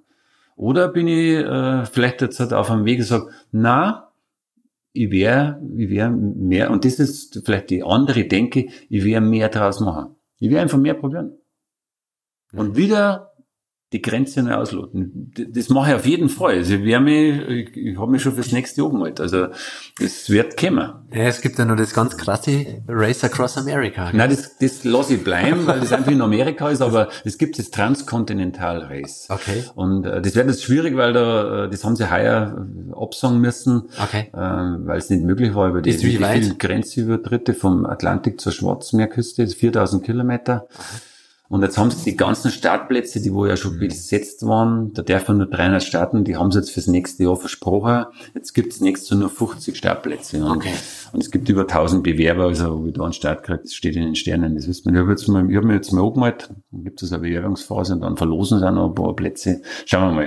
Oder 0.56 0.88
bin 0.88 1.06
ich 1.06 1.36
äh, 1.36 1.84
vielleicht 1.86 2.22
jetzt 2.22 2.40
halt 2.40 2.52
auf 2.52 2.70
einem 2.70 2.84
Weg 2.84 2.98
gesagt, 2.98 3.26
na, 3.52 4.12
ich 4.92 5.10
wäre 5.10 5.60
ich 5.76 5.90
wär 5.90 6.10
mehr, 6.10 6.70
und 6.70 6.84
das 6.84 6.98
ist 6.98 7.42
vielleicht 7.44 7.70
die 7.70 7.84
andere 7.84 8.24
Denke, 8.24 8.68
ich 8.88 9.04
wäre 9.04 9.20
mehr 9.20 9.48
draus 9.48 9.80
machen. 9.80 10.16
Ich 10.38 10.50
wäre 10.50 10.62
einfach 10.62 10.78
mehr 10.78 10.94
probieren. 10.94 11.38
Und 12.52 12.76
wieder 12.76 13.27
die 13.92 14.02
Grenze 14.02 14.42
neu 14.42 14.52
ausloten. 14.54 15.32
Das 15.50 15.70
mache 15.70 15.90
ich 15.90 15.96
auf 15.96 16.04
jeden 16.06 16.28
Fall. 16.28 16.56
Also 16.56 16.74
ich, 16.74 17.00
mich, 17.00 17.40
ich, 17.48 17.76
ich 17.76 17.98
habe 17.98 18.10
mich 18.10 18.20
schon 18.20 18.34
fürs 18.34 18.52
nächste 18.52 18.82
Jahr 18.82 18.90
gemalt. 18.90 19.18
Also 19.18 19.46
das 19.98 20.28
wird 20.28 20.58
kommen. 20.58 20.92
Ja, 21.12 21.22
es 21.22 21.40
gibt 21.40 21.58
ja 21.58 21.64
noch 21.64 21.76
das 21.76 21.94
ganz 21.94 22.18
krasse 22.18 22.82
Race 22.86 23.24
Across 23.24 23.56
America. 23.56 24.10
Nein, 24.12 24.28
das, 24.28 24.58
das 24.58 24.84
lasse 24.84 25.14
ich 25.14 25.24
bleiben, 25.24 25.66
weil 25.66 25.80
das 25.80 25.92
einfach 25.94 26.12
in 26.12 26.20
Amerika 26.20 26.68
ist, 26.68 26.82
aber 26.82 27.08
es 27.24 27.38
gibt 27.38 27.58
das 27.58 27.70
Transkontinental 27.70 28.82
Race. 28.82 29.26
Okay. 29.30 29.64
Und 29.74 30.04
äh, 30.04 30.20
das 30.20 30.34
wird 30.34 30.48
jetzt 30.48 30.64
schwierig, 30.64 30.94
weil 30.96 31.14
da, 31.14 31.64
äh, 31.64 31.70
das 31.70 31.82
haben 31.82 31.96
sie 31.96 32.10
heuer 32.10 32.66
äh, 32.90 32.94
absagen 32.94 33.40
müssen, 33.40 33.84
Okay. 34.02 34.28
äh, 34.34 34.36
weil 34.38 34.98
es 34.98 35.08
nicht 35.08 35.24
möglich 35.24 35.54
war 35.54 35.68
über 35.70 35.80
die, 35.80 35.88
Ist 35.90 36.04
wie 36.04 36.10
die 36.10 36.22
vielen 36.22 36.58
Grenzübertritte 36.58 37.54
vom 37.54 37.86
Atlantik 37.86 38.38
zur 38.38 38.52
Schwarzmeerküste, 38.52 39.42
ist 39.44 39.54
4000 39.54 40.04
Kilometer. 40.04 40.66
Und 41.50 41.62
jetzt 41.62 41.78
haben 41.78 41.90
sie 41.90 42.10
die 42.10 42.16
ganzen 42.16 42.50
Startplätze, 42.50 43.22
die 43.22 43.32
wo 43.32 43.46
ja 43.46 43.52
Mhm. 43.52 43.56
schon 43.56 43.78
besetzt 43.78 44.46
waren, 44.46 44.92
da 44.92 45.00
dürfen 45.02 45.38
nur 45.38 45.46
300 45.46 45.82
starten, 45.82 46.22
die 46.24 46.36
haben 46.36 46.50
sie 46.52 46.58
jetzt 46.58 46.70
fürs 46.70 46.86
nächste 46.88 47.22
Jahr 47.24 47.36
versprochen. 47.36 48.04
Jetzt 48.34 48.52
gibt 48.52 48.72
es 48.74 48.80
nächstes 48.82 49.10
Jahr 49.10 49.20
nur 49.20 49.30
50 49.30 49.74
Startplätze. 49.76 50.44
Und, 50.44 50.58
Okay. 50.58 50.74
und 51.12 51.22
es 51.22 51.30
gibt 51.30 51.48
über 51.48 51.66
1000 51.66 52.02
Bewerber, 52.02 52.44
also 52.44 52.74
ob 52.74 52.86
ich 52.86 52.92
da 52.92 53.02
einen 53.04 53.14
Start 53.14 53.44
kriege, 53.44 53.60
das 53.62 53.72
steht 53.72 53.96
in 53.96 54.02
den 54.02 54.14
Sternen. 54.14 54.56
Das 54.56 54.68
wissen 54.68 54.84
wir. 54.86 54.92
Ich 54.92 55.00
habe 55.00 55.10
jetzt 55.10 55.26
mal, 55.28 55.50
ich 55.50 55.56
hab 55.56 55.64
mir 55.64 55.74
jetzt 55.74 55.90
mal 55.92 56.02
angemalt, 56.06 56.50
dann 56.70 56.84
gibt 56.84 57.02
es 57.02 57.12
eine 57.12 57.22
Bewerbungsphase 57.22 57.94
und 57.94 58.02
dann 58.02 58.16
verlosen 58.18 58.58
sie 58.58 58.68
auch 58.68 58.72
noch 58.72 58.88
ein 58.90 58.94
paar 58.94 59.16
Plätze. 59.16 59.62
Schauen 59.86 60.10
wir 60.10 60.22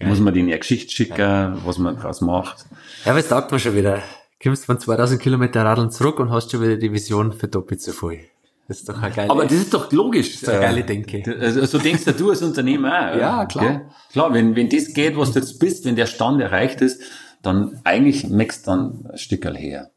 mal. 0.00 0.08
Muss 0.08 0.18
man 0.18 0.34
denen 0.34 0.48
eine 0.48 0.58
Geschichte 0.58 0.90
schicken, 0.92 1.56
was 1.64 1.78
man 1.78 1.96
draus 1.96 2.20
macht. 2.20 2.66
Ja, 3.04 3.12
aber 3.12 3.20
es 3.20 3.28
taugt 3.28 3.52
mir 3.52 3.60
schon 3.60 3.76
wieder. 3.76 4.02
Kommst 4.42 4.66
von 4.66 4.78
2000 4.80 5.22
Kilometer 5.22 5.64
Radeln 5.64 5.90
zurück 5.92 6.18
und 6.18 6.30
hast 6.30 6.50
schon 6.50 6.60
wieder 6.62 6.76
die 6.76 6.92
Vision 6.92 7.32
für 7.32 7.46
doppelt 7.48 7.80
so 7.80 7.92
viel. 7.92 8.18
Das 8.66 8.78
ist 8.78 8.88
doch 8.88 9.00
eine 9.02 9.14
geile, 9.14 9.30
Aber 9.30 9.44
das 9.44 9.52
ist 9.52 9.74
doch 9.74 9.92
logisch. 9.92 10.42
eine 10.48 10.60
geile 10.60 10.84
Denke. 10.84 11.22
Also, 11.38 11.64
so 11.66 11.78
denkst 11.78 12.06
ja 12.06 12.12
du 12.12 12.30
als 12.30 12.42
Unternehmer 12.42 13.12
auch. 13.12 13.16
Ja, 13.16 13.44
klar. 13.46 13.64
Gell? 13.64 13.86
Klar, 14.12 14.32
wenn, 14.32 14.56
wenn 14.56 14.68
das 14.70 14.94
geht, 14.94 15.16
was 15.16 15.32
du 15.32 15.40
jetzt 15.40 15.58
bist, 15.58 15.84
wenn 15.84 15.96
der 15.96 16.06
Stand 16.06 16.40
erreicht 16.40 16.80
ist, 16.80 17.02
dann 17.42 17.80
eigentlich 17.84 18.26
merkst 18.28 18.66
du 18.66 18.70
dann 18.70 19.06
ein 19.12 19.18
Stückerl 19.18 19.56
her. 19.56 19.90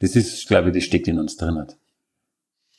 Das 0.00 0.16
ist, 0.16 0.48
glaube 0.48 0.68
ich, 0.68 0.74
das 0.74 0.84
steckt 0.84 1.08
in 1.08 1.18
uns 1.18 1.36
drin. 1.36 1.58
Hat. 1.58 1.76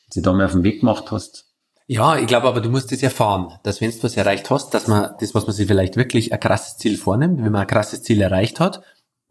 Als 0.07 0.15
du 0.15 0.21
da 0.21 0.33
mal 0.33 0.45
auf 0.45 0.53
den 0.53 0.63
Weg 0.63 0.79
gemacht 0.79 1.11
hast, 1.11 1.45
Ja, 1.85 2.17
ich 2.17 2.25
glaube 2.27 2.47
aber, 2.47 2.61
du 2.61 2.69
musst 2.69 2.91
es 2.91 3.03
erfahren, 3.03 3.59
dass 3.63 3.81
wenn 3.81 3.91
du 3.91 4.03
was 4.03 4.17
erreicht 4.17 4.49
hast, 4.49 4.73
dass 4.73 4.87
man 4.87 5.13
das, 5.19 5.35
was 5.35 5.45
man 5.45 5.55
sich 5.55 5.67
vielleicht 5.67 5.95
wirklich 5.95 6.33
ein 6.33 6.39
krasses 6.39 6.77
Ziel 6.77 6.97
vornimmt, 6.97 7.37
wenn 7.43 7.51
man 7.51 7.61
ein 7.61 7.67
krasses 7.67 8.01
Ziel 8.01 8.21
erreicht 8.21 8.59
hat, 8.59 8.81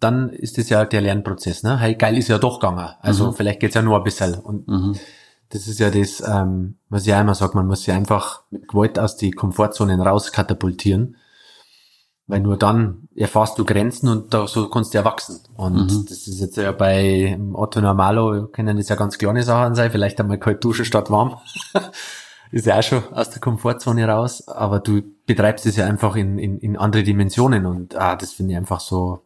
dann 0.00 0.28
ist 0.30 0.58
das 0.58 0.68
ja 0.68 0.84
der 0.84 1.00
Lernprozess. 1.00 1.64
Ne? 1.64 1.78
Hey, 1.80 1.96
geil 1.96 2.16
ist 2.16 2.28
ja 2.28 2.38
doch 2.38 2.60
gegangen. 2.60 2.90
Also 3.00 3.32
vielleicht 3.32 3.58
geht's 3.58 3.74
ja 3.74 3.82
nur 3.82 3.96
ein 3.96 4.04
bisschen. 4.04 4.34
Und 4.34 4.68
mhm. 4.68 4.96
Das 5.50 5.66
ist 5.66 5.78
ja 5.80 5.90
das, 5.90 6.22
ähm, 6.26 6.76
was 6.88 7.06
ich 7.06 7.14
auch 7.14 7.20
immer 7.20 7.34
sage, 7.34 7.54
man 7.54 7.66
muss 7.66 7.82
sich 7.84 7.92
einfach 7.94 8.42
mit 8.50 8.68
Gewalt 8.68 8.98
aus 8.98 9.16
die 9.16 9.30
Komfortzonen 9.30 10.00
raus 10.00 10.32
katapultieren. 10.32 11.16
Weil 12.26 12.40
nur 12.40 12.58
dann 12.58 13.08
erfährst 13.16 13.58
du 13.58 13.64
Grenzen 13.64 14.08
und 14.08 14.34
da, 14.34 14.46
so 14.46 14.68
kannst 14.68 14.92
du 14.92 14.98
ja 14.98 15.04
wachsen. 15.06 15.40
Und 15.56 15.74
Mhm. 15.90 16.06
das 16.06 16.26
ist 16.28 16.40
jetzt 16.40 16.58
ja 16.58 16.72
bei 16.72 17.38
Otto 17.54 17.80
Normalo, 17.80 18.48
können 18.48 18.76
das 18.76 18.90
ja 18.90 18.96
ganz 18.96 19.16
kleine 19.16 19.42
Sachen 19.42 19.74
sein, 19.74 19.90
vielleicht 19.90 20.20
einmal 20.20 20.38
kalt 20.38 20.62
duschen 20.62 20.84
statt 20.84 21.10
warm. 21.10 21.38
ist 22.52 22.66
ja 22.66 22.78
auch 22.78 22.82
schon 22.82 23.02
aus 23.14 23.30
der 23.30 23.40
Komfortzone 23.40 24.06
raus, 24.06 24.46
aber 24.46 24.80
du 24.80 25.00
betreibst 25.26 25.64
es 25.64 25.76
ja 25.76 25.86
einfach 25.86 26.16
in, 26.16 26.38
in, 26.38 26.58
in 26.58 26.76
andere 26.76 27.02
Dimensionen 27.02 27.64
und 27.64 27.96
ah, 27.96 28.16
das 28.16 28.32
finde 28.32 28.52
ich 28.52 28.58
einfach 28.58 28.80
so, 28.80 29.22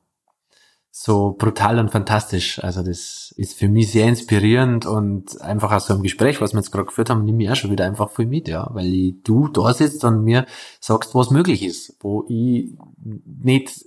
so 0.94 1.34
brutal 1.38 1.78
und 1.78 1.90
fantastisch. 1.90 2.62
Also 2.62 2.82
das 2.82 3.32
ist 3.38 3.58
für 3.58 3.68
mich 3.68 3.90
sehr 3.90 4.06
inspirierend 4.06 4.84
und 4.84 5.40
einfach 5.40 5.72
aus 5.72 5.86
so 5.86 5.94
einem 5.94 6.02
Gespräch, 6.02 6.42
was 6.42 6.52
wir 6.52 6.60
jetzt 6.60 6.70
gerade 6.70 6.84
geführt 6.84 7.08
haben, 7.08 7.24
nehme 7.24 7.42
ich 7.42 7.50
auch 7.50 7.56
schon 7.56 7.70
wieder 7.70 7.86
einfach 7.86 8.10
viel 8.10 8.26
mit, 8.26 8.46
ja, 8.46 8.68
weil 8.74 8.92
ich, 8.92 9.14
du 9.24 9.48
da 9.48 9.72
sitzt 9.72 10.04
und 10.04 10.22
mir 10.22 10.44
sagst, 10.80 11.14
was 11.14 11.30
möglich 11.30 11.64
ist, 11.64 11.96
wo 12.00 12.26
ich 12.28 12.74
nicht 13.42 13.86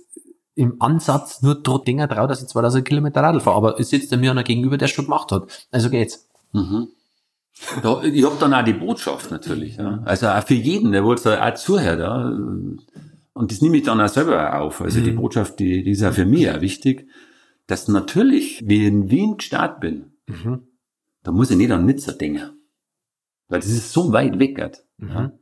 im 0.56 0.82
Ansatz 0.82 1.42
nur 1.42 1.54
dort 1.54 1.86
Dinger 1.86 2.08
traue, 2.08 2.26
dass 2.26 2.42
ich 2.42 2.48
2000 2.48 2.84
Kilometer 2.84 3.22
Radl 3.22 3.38
fahre, 3.38 3.56
aber 3.56 3.78
es 3.78 3.90
sitzt 3.90 4.14
mir 4.16 4.32
einer 4.32 4.42
gegenüber, 4.42 4.76
der 4.76 4.86
es 4.86 4.92
schon 4.92 5.04
gemacht 5.04 5.30
hat. 5.30 5.44
Also 5.70 5.90
geht's. 5.90 6.26
Mhm. 6.52 6.88
Da, 7.82 8.02
ich 8.02 8.24
hab 8.24 8.40
dann 8.40 8.52
auch 8.52 8.64
die 8.64 8.72
Botschaft 8.72 9.30
natürlich. 9.30 9.76
Ja. 9.76 10.00
Also 10.04 10.26
auch 10.26 10.42
für 10.42 10.54
jeden, 10.54 10.92
der 10.92 11.04
wohl 11.04 11.16
auch 11.16 11.54
zuhört. 11.54 12.00
Ja. 12.00 12.32
Und 13.36 13.52
das 13.52 13.60
nehme 13.60 13.76
ich 13.76 13.82
dann 13.82 14.00
auch 14.00 14.08
selber 14.08 14.58
auf. 14.60 14.80
Also 14.80 15.00
die 15.00 15.12
Mhm. 15.12 15.16
Botschaft, 15.16 15.58
die, 15.58 15.82
die 15.84 15.90
ist 15.90 16.02
auch 16.02 16.12
für 16.12 16.24
mich 16.24 16.50
auch 16.50 16.60
wichtig, 16.60 17.06
dass 17.66 17.86
natürlich, 17.88 18.62
wie 18.66 18.82
ich 18.82 18.86
in 18.88 19.10
Wien 19.10 19.36
gestartet 19.36 19.80
bin, 19.80 20.12
Mhm. 20.26 20.62
da 21.22 21.32
muss 21.32 21.50
ich 21.50 21.56
nicht 21.56 21.70
an 21.70 21.84
Nizza 21.84 22.12
denken. 22.12 22.50
Weil 23.48 23.60
das 23.60 23.68
ist 23.68 23.92
so 23.92 24.12
weit 24.12 24.38
weg. 24.38 24.58
halt. 24.60 24.84
Mhm. 24.98 25.32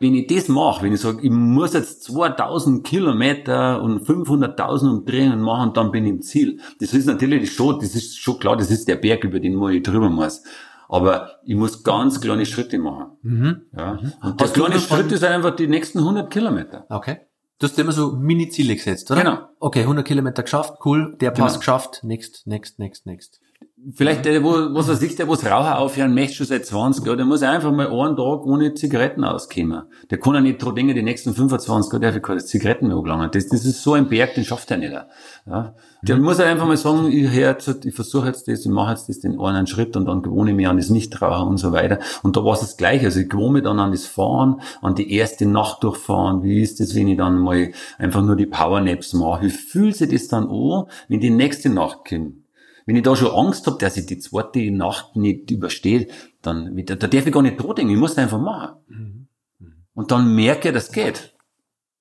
Wenn 0.00 0.14
ich 0.14 0.26
das 0.26 0.48
mache, 0.48 0.84
wenn 0.84 0.92
ich 0.94 1.00
sage, 1.00 1.20
ich 1.22 1.30
muss 1.30 1.72
jetzt 1.74 2.02
2000 2.04 2.84
Kilometer 2.84 3.80
und 3.82 4.00
500.000 4.06 4.90
Umdrehungen 4.90 5.40
machen, 5.40 5.72
dann 5.74 5.92
bin 5.92 6.04
ich 6.04 6.10
im 6.10 6.22
Ziel. 6.22 6.60
Das 6.80 6.92
ist 6.94 7.06
natürlich 7.06 7.52
schon, 7.52 7.78
das 7.78 7.94
ist 7.94 8.18
schon 8.18 8.38
klar, 8.40 8.56
das 8.56 8.70
ist 8.70 8.88
der 8.88 8.96
Berg, 8.96 9.22
über 9.24 9.38
den 9.38 9.62
ich 9.70 9.82
drüber 9.82 10.08
muss. 10.10 10.42
Aber 10.88 11.30
ich 11.44 11.54
muss 11.56 11.82
ganz 11.84 12.20
kleine 12.20 12.44
Schritte 12.46 12.78
machen. 12.78 13.12
Mhm. 13.22 13.62
Ja. 13.76 13.92
Und 14.22 14.40
der 14.40 14.46
Hast 14.46 14.56
du 14.56 14.64
kleine 14.64 14.80
Schritt 14.80 15.12
ist 15.12 15.24
einfach 15.24 15.54
die 15.56 15.66
nächsten 15.68 15.98
100 16.00 16.30
Kilometer. 16.30 16.86
Okay. 16.88 17.18
Du 17.64 17.70
hast 17.70 17.78
immer 17.78 17.92
so 17.92 18.12
Mini-Ziele 18.12 18.74
gesetzt, 18.76 19.10
oder? 19.10 19.22
Genau. 19.22 19.38
Okay, 19.58 19.80
100 19.80 20.06
Kilometer 20.06 20.42
geschafft, 20.42 20.74
cool, 20.84 21.16
der 21.18 21.30
Pass 21.30 21.54
Genau. 21.54 21.58
geschafft, 21.60 22.00
next, 22.04 22.46
next, 22.46 22.78
next, 22.78 23.06
next. 23.06 23.40
Vielleicht 23.92 24.24
der, 24.24 24.42
wo, 24.42 24.74
was 24.74 24.88
weiß 24.88 25.02
ich, 25.02 25.14
der, 25.16 25.28
wo's 25.28 25.44
Raucher 25.44 25.78
aufhören 25.78 26.14
möchte, 26.14 26.36
schon 26.36 26.46
seit 26.46 26.64
20 26.64 27.04
Jahren, 27.04 27.18
der 27.18 27.26
muss 27.26 27.42
einfach 27.42 27.70
mal 27.70 27.88
einen 27.88 28.16
Tag 28.16 28.46
ohne 28.46 28.72
Zigaretten 28.72 29.24
auskommen. 29.24 29.82
Der 30.10 30.18
kann 30.18 30.34
ja 30.34 30.40
nicht 30.40 30.62
dran 30.62 30.74
denken, 30.74 30.94
die 30.94 31.02
nächsten 31.02 31.34
25 31.34 31.92
Jahre 31.92 32.00
darf 32.00 32.16
ich 32.16 32.22
keine 32.22 32.42
Zigaretten 32.42 32.86
mehr 32.86 32.96
angelangen. 32.96 33.30
Das, 33.30 33.46
das 33.48 33.66
ist 33.66 33.82
so 33.82 33.92
ein 33.92 34.08
Berg, 34.08 34.34
den 34.34 34.44
schafft 34.44 34.70
er 34.70 34.78
nicht. 34.78 34.92
Ja. 35.46 35.74
Der 36.02 36.16
muss 36.16 36.38
halt 36.38 36.48
einfach 36.48 36.66
mal 36.66 36.76
sagen, 36.76 37.10
ich, 37.10 37.30
hör 37.30 37.50
jetzt, 37.50 37.84
ich 37.84 37.94
versuche 37.94 38.26
jetzt 38.28 38.48
das, 38.48 38.60
ich 38.60 38.70
mache 38.70 38.92
jetzt 38.92 39.08
das 39.08 39.20
den 39.20 39.38
einen 39.38 39.66
Schritt 39.66 39.96
und 39.96 40.06
dann 40.06 40.22
gewohne 40.22 40.50
ich 40.50 40.56
mich 40.56 40.68
an 40.68 40.76
das 40.78 40.88
Nichtrauchen 40.88 41.48
und 41.48 41.58
so 41.58 41.72
weiter. 41.72 41.98
Und 42.22 42.36
da 42.36 42.44
war 42.44 42.54
es 42.54 42.60
das 42.60 42.76
Gleiche. 42.78 43.06
Also 43.06 43.20
ich 43.20 43.28
gewohne 43.28 43.54
mich 43.54 43.62
dann 43.64 43.78
an 43.80 43.90
das 43.90 44.06
Fahren, 44.06 44.60
an 44.80 44.94
die 44.94 45.12
erste 45.12 45.46
Nacht 45.46 45.82
durchfahren. 45.84 46.42
Wie 46.42 46.62
ist 46.62 46.80
das, 46.80 46.94
wenn 46.94 47.08
ich 47.08 47.18
dann 47.18 47.38
mal 47.38 47.72
einfach 47.98 48.22
nur 48.22 48.36
die 48.36 48.46
Powernaps 48.46 49.12
mache? 49.12 49.44
Wie 49.46 49.50
fühlt 49.50 49.96
sich 49.96 50.10
das 50.10 50.28
dann 50.28 50.48
an, 50.48 50.84
wenn 51.08 51.20
die 51.20 51.30
nächste 51.30 51.68
Nacht 51.68 52.08
kommt? 52.08 52.43
Wenn 52.86 52.96
ich 52.96 53.02
da 53.02 53.16
schon 53.16 53.32
Angst 53.32 53.66
habe, 53.66 53.78
dass 53.78 53.96
ich 53.96 54.06
die 54.06 54.18
zweite 54.18 54.70
Nacht 54.70 55.16
nicht 55.16 55.50
überstehe, 55.50 56.08
dann 56.42 56.76
da, 56.84 56.94
da 56.96 57.06
darf 57.06 57.26
ich 57.26 57.32
gar 57.32 57.42
nicht 57.42 57.56
dran 57.58 57.74
denken. 57.76 57.92
Ich 57.92 57.98
muss 57.98 58.18
einfach 58.18 58.40
machen. 58.40 59.28
Und 59.94 60.10
dann 60.10 60.34
merke 60.34 60.68
ich, 60.68 60.74
das 60.74 60.92
geht. 60.92 61.34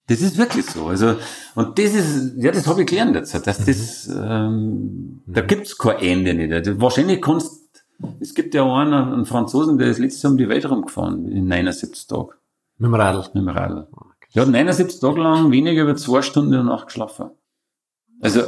Das 0.07 0.19
ist 0.21 0.37
wirklich 0.37 0.65
so. 0.65 0.87
Also, 0.87 1.15
und 1.55 1.79
das 1.79 1.93
ist, 1.93 2.33
ja, 2.37 2.51
das 2.51 2.67
habe 2.67 2.81
ich 2.81 2.87
gelernt 2.87 3.15
jetzt, 3.15 3.33
dass 3.47 3.65
das, 3.65 4.07
ähm, 4.13 5.21
da 5.25 5.41
gibt's 5.41 5.77
kein 5.77 5.99
Ende 5.99 6.33
nicht. 6.33 6.51
Also, 6.51 6.81
wahrscheinlich 6.81 7.21
kannst, 7.21 7.85
es 8.19 8.33
gibt 8.33 8.53
ja 8.53 8.63
einen, 8.65 8.93
einen 8.93 9.25
Franzosen, 9.25 9.77
der 9.77 9.87
ist 9.87 9.99
letztes 9.99 10.23
Jahr 10.23 10.33
um 10.33 10.37
die 10.37 10.49
Welt 10.49 10.69
rumgefahren, 10.69 11.29
in 11.29 11.47
79 11.47 12.07
Tagen, 12.07 12.29
Mit 12.77 12.87
dem 12.87 12.95
Radl. 12.95 13.19
mit 13.19 13.35
dem 13.35 13.47
Radl. 13.47 13.87
Der 14.35 14.41
hat 14.41 14.49
79 14.49 14.99
Tage 14.99 15.21
lang 15.21 15.51
weniger 15.51 15.83
über 15.83 15.95
zwei 15.95 16.21
Stunden 16.21 16.51
in 16.51 16.57
der 16.59 16.63
Nacht 16.63 16.87
geschlafen. 16.87 17.29
Also, 18.19 18.41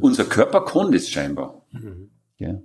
unser 0.00 0.24
Körper 0.24 0.64
kann 0.64 0.92
das 0.92 1.08
scheinbar. 1.08 1.62
Ja. 2.38 2.60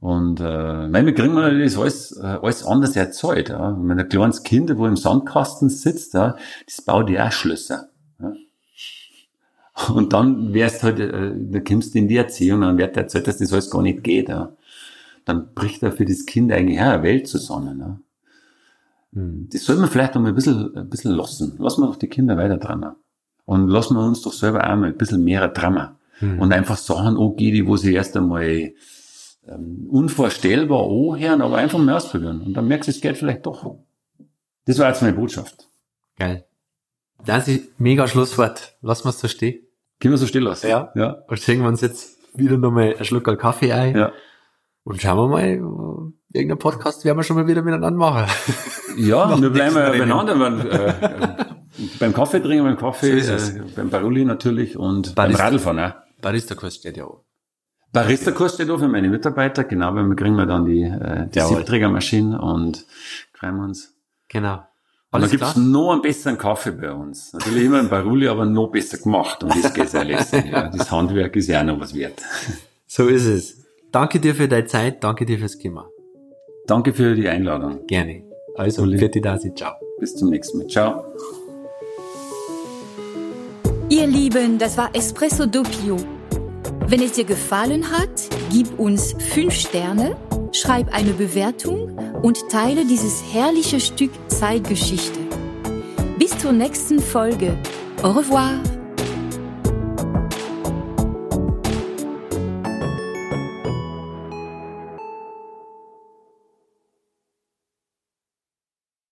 Und 0.00 0.38
äh, 0.38 0.88
nein, 0.88 1.06
wir 1.06 1.14
kriegen 1.14 1.34
das 1.34 1.78
alles, 1.78 2.16
äh, 2.16 2.20
alles 2.20 2.64
anders 2.64 2.94
erzeugt. 2.94 3.48
Ja. 3.48 3.76
Wenn 3.80 3.98
ein 3.98 4.08
kleines 4.08 4.42
Kind, 4.42 4.76
wo 4.76 4.86
im 4.86 4.96
Sandkasten 4.96 5.70
sitzt, 5.70 6.12
ja, 6.12 6.36
das 6.66 6.82
baut 6.82 7.08
ja 7.08 7.28
auch 7.28 7.32
Schlösser. 7.32 7.88
Ja. 8.20 8.34
Und 9.94 10.12
dann 10.12 10.52
wärst 10.52 10.82
halt, 10.82 11.00
äh, 11.00 11.32
da 11.34 11.60
kommst 11.60 11.94
du 11.94 11.98
in 11.98 12.08
die 12.08 12.18
Erziehung, 12.18 12.60
dann 12.60 12.76
wird 12.76 12.96
erzählt, 12.96 13.26
dass 13.26 13.38
das 13.38 13.52
alles 13.52 13.70
gar 13.70 13.82
nicht 13.82 14.04
geht. 14.04 14.28
Ja. 14.28 14.52
Dann 15.24 15.54
bricht 15.54 15.82
da 15.82 15.90
für 15.90 16.04
das 16.04 16.26
Kind 16.26 16.52
eigentlich 16.52 16.76
ja, 16.76 16.92
eine 16.92 17.02
Welt 17.02 17.26
zusammen. 17.26 17.80
Ja. 17.80 18.00
Mhm. 19.12 19.48
Das 19.52 19.64
soll 19.64 19.76
man 19.76 19.88
vielleicht 19.88 20.14
noch 20.14 20.22
mal 20.22 20.28
ein 20.28 20.34
bisschen, 20.34 20.76
ein 20.76 20.90
bisschen 20.90 21.12
lassen. 21.12 21.56
Lassen 21.58 21.80
wir 21.80 21.86
doch 21.86 21.96
die 21.96 22.08
Kinder 22.08 22.36
weiter 22.36 22.58
dran. 22.58 22.94
Und 23.46 23.68
lassen 23.68 23.94
wir 23.94 24.04
uns 24.04 24.22
doch 24.22 24.32
selber 24.32 24.64
auch 24.64 24.76
mal 24.76 24.88
ein 24.88 24.96
bisschen 24.96 25.24
mehr 25.24 25.48
dran. 25.48 25.96
Mhm. 26.20 26.38
Und 26.38 26.52
einfach 26.52 26.76
Sachen 26.76 27.16
angehen, 27.16 27.54
die 27.54 27.66
wo 27.66 27.76
sie 27.76 27.94
erst 27.94 28.16
einmal 28.16 28.72
ähm, 29.46 29.86
unvorstellbar 29.90 30.84
anhören, 30.84 31.42
aber 31.42 31.56
einfach 31.56 31.78
mal 31.78 31.96
ausprobieren. 31.96 32.42
Und 32.42 32.54
dann 32.54 32.66
merkst 32.68 32.88
du, 32.88 32.90
es 32.92 33.00
geht 33.00 33.16
vielleicht 33.16 33.44
doch. 33.46 33.76
Das 34.66 34.78
war 34.78 34.88
jetzt 34.88 35.02
meine 35.02 35.14
Botschaft. 35.14 35.68
Geil. 36.18 36.44
Das 37.24 37.48
ist 37.48 37.78
mega 37.78 38.06
Schlusswort. 38.06 38.76
Wir 38.80 38.90
es 38.92 39.20
so 39.20 39.28
stehen. 39.28 39.60
Können 40.00 40.14
wir 40.14 40.18
so 40.18 40.26
still 40.26 40.42
lassen? 40.42 40.68
Ja. 40.68 40.92
Ja. 40.94 41.16
Und 41.28 41.38
schenken 41.40 41.62
wir 41.62 41.68
uns 41.68 41.80
jetzt 41.80 42.18
wieder 42.34 42.56
nochmal 42.58 42.94
einen 42.94 43.04
Schluck 43.04 43.24
Kaffee 43.38 43.72
ein. 43.72 43.96
Ja, 43.96 44.12
Und 44.84 45.00
schauen 45.00 45.16
wir 45.16 45.28
mal, 45.28 46.12
irgendeinen 46.32 46.58
Podcast 46.58 47.04
werden 47.04 47.16
wir 47.18 47.22
schon 47.22 47.36
mal 47.36 47.46
wieder 47.46 47.62
miteinander 47.62 47.98
machen. 47.98 48.26
ja 48.96 49.40
wir 49.40 49.50
bleiben 49.50 49.76
ja 49.76 49.90
beieinander. 49.90 50.38
Wenn, 50.38 50.70
äh, 50.70 51.36
beim 52.00 52.12
Kaffee 52.12 52.40
trinken, 52.40 52.64
beim 52.64 52.76
Kaffee, 52.76 53.20
So 53.20 53.32
äh, 53.32 53.62
beim 53.76 53.88
Barulli 53.90 54.24
natürlich 54.24 54.76
und 54.76 55.14
Barista. 55.14 55.44
beim 55.44 55.52
Radlfahren. 55.54 55.94
Barista-Kurs 56.24 56.76
steht 56.76 56.96
ja 56.96 57.04
auch. 57.04 57.22
Barista-Kurs 57.92 58.54
steht 58.54 58.70
auch 58.70 58.78
für 58.78 58.88
meine 58.88 59.08
Mitarbeiter, 59.08 59.64
genau, 59.64 59.94
weil 59.94 60.04
wir 60.04 60.16
kriegen 60.16 60.34
wir 60.36 60.46
dann 60.46 60.64
die, 60.64 60.82
äh, 60.82 61.28
die. 61.28 61.40
Siebträgermaschine 61.40 62.40
und 62.40 62.84
kriegen 63.34 63.56
wir 63.56 63.64
uns. 63.64 63.94
Genau. 64.28 64.64
Alles 65.10 65.32
und 65.32 65.40
dann 65.40 65.52
gibt's 65.52 65.56
noch 65.56 65.92
einen 65.92 66.02
besseren 66.02 66.38
Kaffee 66.38 66.72
bei 66.72 66.90
uns. 66.90 67.32
Natürlich 67.34 67.64
immer 67.66 67.78
ein 67.78 67.88
Baruli, 67.88 68.26
aber 68.26 68.46
noch 68.46 68.68
besser 68.68 68.98
gemacht. 68.98 69.44
Und 69.44 69.54
das 69.54 69.72
geht 69.72 69.92
ja 69.92 70.02
letztendlich. 70.02 70.52
Ja. 70.52 70.68
Das 70.68 70.90
Handwerk 70.90 71.36
ist 71.36 71.46
ja 71.46 71.60
auch 71.60 71.66
noch 71.66 71.78
was 71.78 71.94
wert. 71.94 72.20
So 72.86 73.06
ist 73.06 73.26
es. 73.26 73.64
Danke 73.92 74.18
dir 74.18 74.34
für 74.34 74.48
deine 74.48 74.66
Zeit, 74.66 75.04
danke 75.04 75.24
dir 75.24 75.38
fürs 75.38 75.58
Thema. 75.58 75.88
Danke 76.66 76.92
für 76.92 77.14
die 77.14 77.28
Einladung. 77.28 77.86
Gerne. 77.86 78.24
Also, 78.56 78.84
für 78.86 79.08
die 79.08 79.20
Dasi, 79.20 79.54
ciao. 79.54 79.74
Bis 80.00 80.16
zum 80.16 80.30
nächsten 80.30 80.58
Mal. 80.58 80.68
Ciao. 80.68 81.04
Ihr 83.88 84.06
Lieben, 84.06 84.58
das 84.58 84.76
war 84.76 84.90
Espresso 84.94 85.46
Doppio. 85.46 86.13
Wenn 86.86 87.02
es 87.02 87.12
dir 87.12 87.24
gefallen 87.24 87.90
hat, 87.90 88.10
gib 88.50 88.78
uns 88.78 89.14
5 89.32 89.54
Sterne, 89.54 90.16
schreib 90.52 90.94
eine 90.94 91.12
Bewertung 91.12 91.98
und 92.22 92.48
teile 92.50 92.84
dieses 92.84 93.22
herrliche 93.32 93.80
Stück 93.80 94.10
Zeitgeschichte. 94.28 95.18
Bis 96.18 96.36
zur 96.38 96.52
nächsten 96.52 97.00
Folge. 97.00 97.56
Au 98.02 98.10
revoir. 98.10 98.60